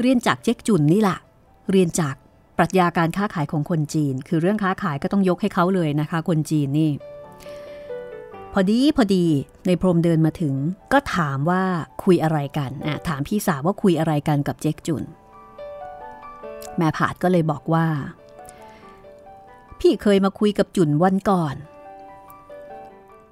[0.00, 1.18] เรียนจากเจ๊กจุนนี่แหละ
[1.70, 2.14] เรียนจาก
[2.58, 6.90] ปรัชญาการค้าขายของคนจีน คือเรื่องค้าขายก็ต้องยกให้เขาเลยนะคะ คนจีนนี่
[8.52, 9.24] พอดีพอดี
[9.66, 10.54] ในพรมเดินมาถึง
[10.92, 11.62] ก็ถามว่า
[12.04, 15.04] คุยอะไรกันอะถามพี่สาวว่าคุยอะไรกันกับเจ๊กจุน
[16.76, 17.86] แม่ผาดก็เลยบอกว่า
[19.82, 21.56] พี่เคยมาคุยกับจุนวันก่อน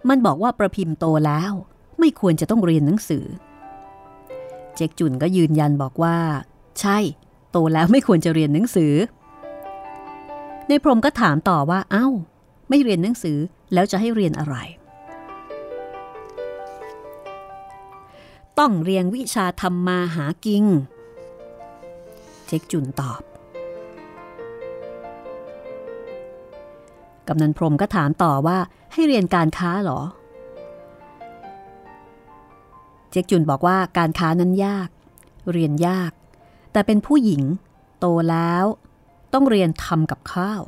[0.09, 1.53] มันบอกว่าประพิมพ์โตแล้ว
[1.99, 3.25] ไม่ควรจะต้องเรียนหนังสือ
[4.75, 6.17] เจ๊กจุนก็ยืนยันบอกว่า
[6.81, 6.99] ใช่
[7.53, 8.95] โตแล้วไม่ควรจะเรียนหนังสือ
[10.69, 12.07] ในพรมก็ถามต่อว่า เอ้า
[12.69, 13.39] ไม่เรียนหนังสือ
[13.73, 14.57] แล้วจะให้เรียนอะไร
[18.59, 20.65] ต้องเรียนวิชาทำมมาหากิง
[22.47, 23.23] เจ๊กจุนตอบ
[27.31, 28.59] กำนันพรมก็ถามต่อว่า
[28.93, 30.01] ให้เรียนการค้าเหรอ
[33.11, 34.89] เจ๊กจุนบอกว่าการค้านั้นยาก
[35.53, 36.13] เรียนยาก
[36.73, 37.43] แต่เป็นผู้หญิง
[38.01, 38.65] โตแล้ว
[39.33, 40.63] ต้องเรียนทำกับข้าว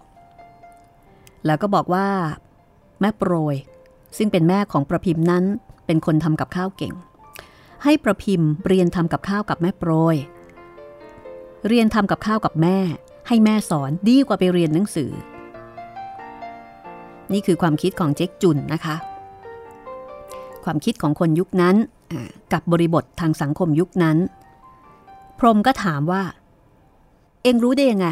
[1.47, 2.09] แล้วก็บอกว่า
[3.01, 3.57] แม่โปรย
[4.17, 5.45] ซึ่งเป็นแม่ของประพิมพ์นั้น
[5.87, 6.95] เป็นคนทำกับข้าวเก่ง
[7.85, 10.17] ให้ประพิมพ์เรียนทำกับข้าวกับแม่โปรย
[11.69, 12.79] เรียนทำกับข้าวกับแม่
[13.29, 15.11] ให้แม่สอนดีกว่าไปเรียนหนังสือ
[17.33, 18.97] นี่คือความคิดของเจ๊กจุนนะคะ
[20.65, 21.77] ความคิดของคนยุคนั้น
[22.53, 24.19] กับบริบททางสังคมยุคนั้น
[25.39, 26.23] พรมก็ถามว่า
[27.43, 28.07] เอ็งรู้ได้ยังไง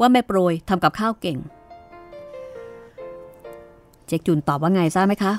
[0.00, 1.38] ว่าแม่โปรยทำกับข้าวเก่ง
[4.06, 5.32] เจ๊กจุนตอบว่าไงทราบไหมคะ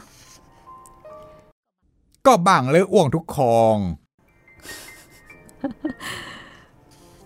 [2.26, 3.78] ก็บังเลยอ้วงทุกคอง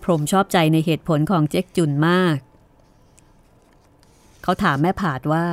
[0.02, 2.36] พรมชอบใจในเหตุผลของเจ๊กจุนมาก
[4.42, 5.44] เขาถามแม่ผาดว่า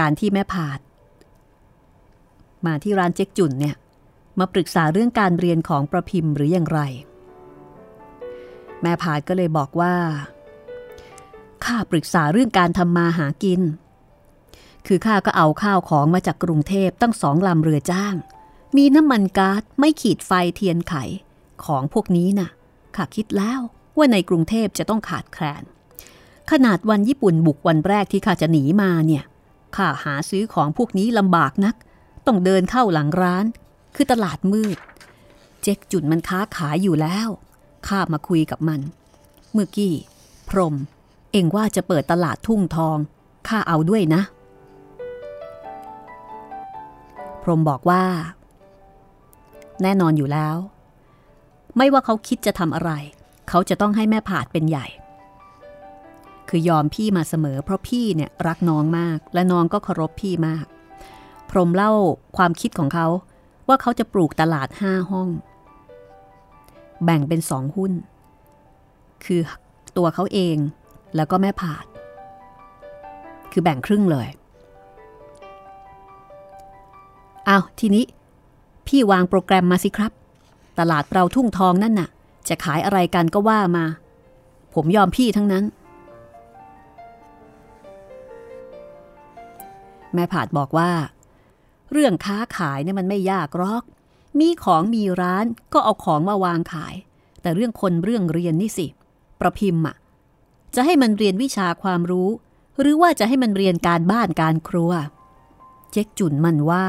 [0.00, 0.78] การที่แม่ผาด
[2.66, 3.76] มาที่ร้านเจ๊กจุนเนี่ย
[4.38, 6.80] มาปรึกษาเรื่องการเรียนของประพิมพ์หรืออย่างไร
[8.82, 9.94] แม่ผาดก็เลยบอกว่า
[11.64, 13.60] ข้าปรึกษาเรื่องการทำมาหากิน
[14.86, 18.14] คือข้าก็เอาข้าวของมาจากกรุงเทพตั้งสองลำเรือจ้าง
[18.76, 20.94] มีน้ำมันก๊าซไม่ขีดไฟเทียนไข
[21.64, 22.50] ของพวกนี้น่ะ
[22.96, 23.60] ข้าคิดแล้ว
[23.96, 25.62] ว่าในกรุงเทพจะต้องขาดแคลน
[26.50, 29.24] ขนาดวันญี่ปุ่นบุกวันแรกที่ข้าจะหนีมาเนี่ย
[29.76, 31.74] ข้าหาซื้อของพวกนี้ลำบากนัก
[32.26, 33.44] ต้องเดินเข้าหลังร้าน
[33.94, 34.78] คือตลาดมืด
[35.62, 37.28] เจ๊กจุนมันค้าขายอยู่แล้ว
[37.88, 38.80] ข้ามาคุยกับมัน
[39.52, 39.94] เมื่อกี้
[40.48, 40.74] พรม
[41.32, 42.98] เองว่าจะเปิดตลาดทุ่งทอง
[43.48, 44.22] ข้าเอาด้วยนะ
[47.42, 48.04] พรมบอกว่า
[49.82, 50.56] แน่นอนอยู่แล้ว
[51.76, 52.90] ไม่ว่าเขาคิดจะทำอะไร
[53.48, 54.86] เขาจะต้องให้แม่ผาดเป็นใหญ่
[56.48, 60.66] คือยอมพี่มาเสมอ เพราะพี่เนี่ยรักน้องมาก และน้องก็เคารพพี่มาก
[61.50, 61.92] พรมเล่า
[62.36, 63.06] ความคิดของเขา
[63.68, 65.28] ว่าเขาจะปลูกตลาดห้าห้อง
[67.04, 67.92] แบ่งเป็นสองหุ้น
[69.24, 69.40] คือ
[69.96, 70.56] ตัวเขาเอง
[71.16, 71.84] แล้วก็แม่ผาด
[73.52, 74.28] คือแบ่งครึ่งเลย
[77.46, 78.04] เอาทีนี้
[78.86, 80.12] พี่วางโปรแกรมมาสิครับ
[80.78, 82.08] ตลาดเราทุ่งทองนั่นน่ะ
[82.48, 83.84] จะขายอะไรกันก็ว่ามา
[84.74, 85.64] ผมยอมพี่ทั้งนั้น
[90.14, 90.90] แม่ผาดบอกว่า
[91.92, 93.82] เรื่องค้าขายเนี่ยมันไม่ยากหรอก
[94.38, 96.94] มีของมีร้านก็เอาของมาวางขาย
[97.42, 98.86] แต่เรื่องคนเรื่องเรียนนี่สิ
[99.40, 99.96] ประพิมพ์อะ
[100.74, 102.28] จะให้มันเรียนวิชาความรู้
[102.80, 104.92] หรือว่าจะให้มันเรียนการบ้านการครัว
[105.92, 106.86] เจ๊กจุนมันว่า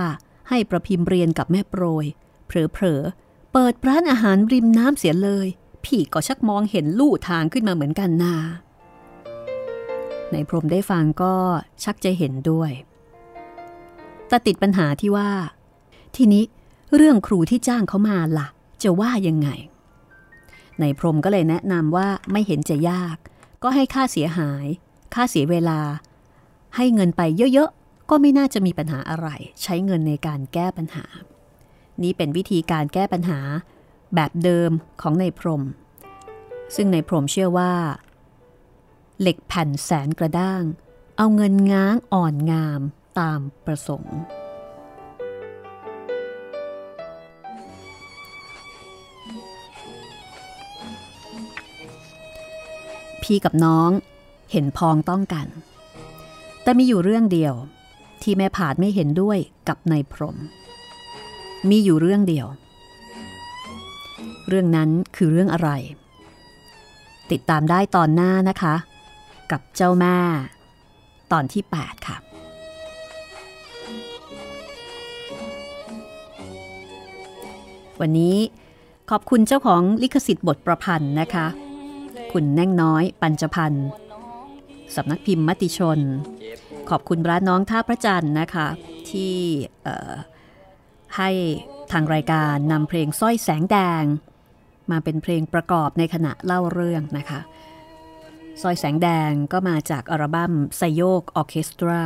[0.50, 2.06] ให้ประพิมพ์เรียนกับแม่โปรย
[2.48, 5.48] เผลอๆเปิดร้านอาหารริมน้ำเสียเลย
[5.86, 8.36] พี่ก็ชักมองเห็นลู่ทางขึ้นมาเหมือนกันนา
[10.32, 11.36] ในพรมได้ฟังก็
[11.84, 12.72] ชักจะเห็นด้วย
[14.30, 15.30] แต่ติดปัญหาที่ว่า
[16.16, 16.44] ทีนี้
[16.96, 18.48] เรื่องครูที่จ้างเขามาละ่ะ
[18.84, 19.50] จะว่ายังไง
[20.80, 23.18] ในพรมก็เลยแนะนำว่าไม่เห็นจะยาก
[23.64, 24.66] ก็ให้ค่าเสียหาย
[25.14, 25.80] ค่าเสียเวลา
[26.76, 27.22] ให้เงินไป
[27.54, 29.28] เยอะๆ ก็ไม่น่าจะมีปัญหาอะไร
[29.64, 31.06] ใช้เงินในการแก้ปัญหา
[32.04, 33.40] นี้เป็นวิธีการแก้ปัญหา
[34.16, 34.72] แบบเดิม
[35.02, 35.64] ของในพรม
[36.76, 37.74] ซึ่งในพรมเชื่อว่า
[39.22, 40.64] เหล็กแผ่นแสนกระด้าง
[41.18, 42.82] เอาเงินง้างอ่อนงาม
[43.20, 44.18] ตามประสงค์
[53.22, 53.90] พี่กับน้อง
[54.52, 55.48] เห็นพ้องต้องกัน
[56.64, 57.54] แต่มีอยู่เรื่องเดียว
[58.22, 59.38] ที่แม่ผาดไม่เห็นด้วย
[59.68, 60.38] กับนายพรม
[61.70, 62.48] มีอยู่เรื่องเดียว
[64.48, 65.70] เรื่องนั้นคือเรื่องอะไร
[67.32, 68.76] ติดตามได้ตอนหน้านะคะ
[69.52, 70.18] กับเจ้าแม่
[71.32, 72.18] ตอนที่ 8 ค่ะ
[78.02, 78.36] วันนี้
[79.12, 81.48] ขอบคุณเจ้าของลิขสิทธิ์บทประพันธ์นะคะ
[82.32, 83.88] คุณแน่งน้อย ปัญจพันธ์
[84.96, 86.00] สำนักพิมพ์มติชน
[86.90, 88.68] ขอบคุณร้านน้องท่าพระจันทร์นะคะ
[89.10, 89.36] ที่
[91.18, 91.30] ให้
[91.92, 94.04] ทางรายการนำเพลงสร้อยแสงแดง
[94.92, 97.40] มาเป็นเพลงประกอบในขณะเล่าเรื่องนะคะ
[98.62, 102.04] สร้อยแสงแดงก็มาจากอัลบั้มไซโยกออเคสตรา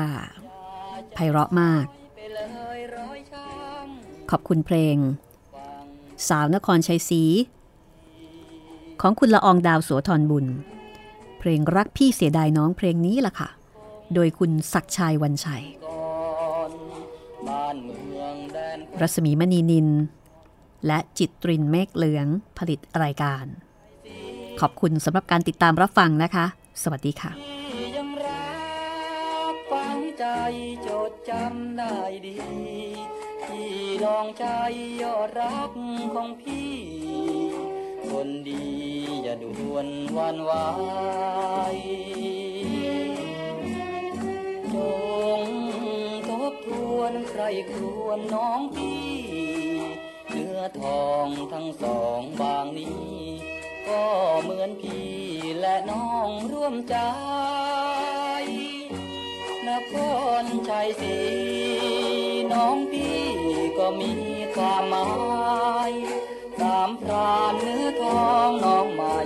[1.13, 1.85] ไพเราะมาก
[4.31, 4.97] ขอบคุณเพลง
[6.29, 7.23] สาวนครชัยศรี
[9.01, 10.45] ของคุณละอองดาวโสธรบุญ
[11.39, 13.49] เพลงรักพี่เสียดายน้องเพลงนี้ล่ะค่ะ
[14.13, 15.63] โดยคุณศักชัยวันชัย
[19.01, 19.87] รัศมีมณีนิน
[20.87, 23.45] และจิตรินเมฆเหลืองผลิตรายการ
[24.59, 26.45] ขอบคุณสำหรับการติดตามรับฟังนะคะ
[26.83, 27.31] สวัสดีค่ะ
[27.95, 30.25] ยังรักฝังใจ
[30.87, 31.95] จดจำได้
[32.25, 32.35] ดี
[33.51, 34.45] ที่ลองใจ
[35.01, 35.71] ยอดรัก
[36.13, 36.73] ของพี่
[38.09, 38.65] คนดี
[39.23, 39.87] อย่าด่วน
[40.17, 40.51] วันไหว
[44.73, 44.75] จ
[45.39, 45.41] ง
[46.27, 49.05] ทบทวนใครครวนน้องพี่
[50.29, 53.11] เนื้อทองทั้งสองบางนี้
[53.87, 54.03] ก็
[54.41, 55.11] เหมือนพี่
[55.59, 56.97] และน้องร่วมใจ
[59.69, 59.93] นค
[60.41, 61.17] รชัยศรี
[62.53, 63.00] น้องพี่
[63.99, 64.13] มี
[64.55, 65.09] ความหมา
[65.89, 65.91] ย
[66.59, 69.19] สามพรานเนื้อทองน้องใหม่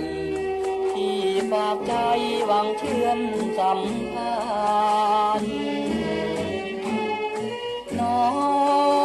[0.92, 1.18] ที่
[1.50, 1.94] ฝากใจ
[2.46, 3.20] หวังเชื่อม
[3.58, 3.80] สัม
[4.12, 4.36] พั
[5.40, 5.56] นธ์
[7.98, 8.26] น้อ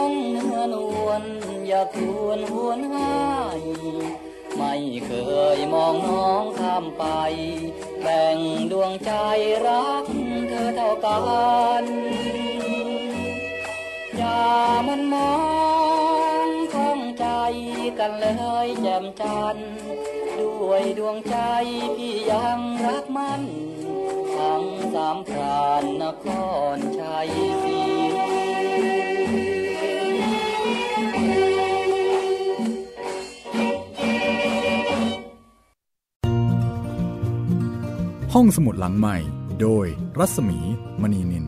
[0.08, 1.24] งเนื้อนวล
[1.68, 3.20] อย่าควรหวนหา
[3.60, 3.62] ย
[4.58, 5.12] ไม่เค
[5.58, 7.06] ยมองน้องข้ามไป
[8.02, 8.38] แบ่ง
[8.72, 9.12] ดวงใจ
[9.66, 10.06] รัก
[10.50, 11.18] เธอเท่ากั
[11.84, 11.86] น
[14.88, 15.34] มันมอ
[16.46, 17.26] งข้องใจ
[18.00, 18.28] กันเล
[18.66, 19.58] ยแจ่มจัน
[20.40, 21.38] ด้วยดวงใจ
[21.98, 23.42] พี่ยังรักมัน
[24.36, 24.64] ทั้ง
[24.94, 26.26] สามพรานนค
[26.76, 27.30] รชัย
[27.64, 27.80] ศรี
[38.36, 39.18] ห้องสมุดหลังใหม่
[39.62, 39.88] โดย
[40.20, 40.60] รัศมี
[41.02, 41.46] มณีนิน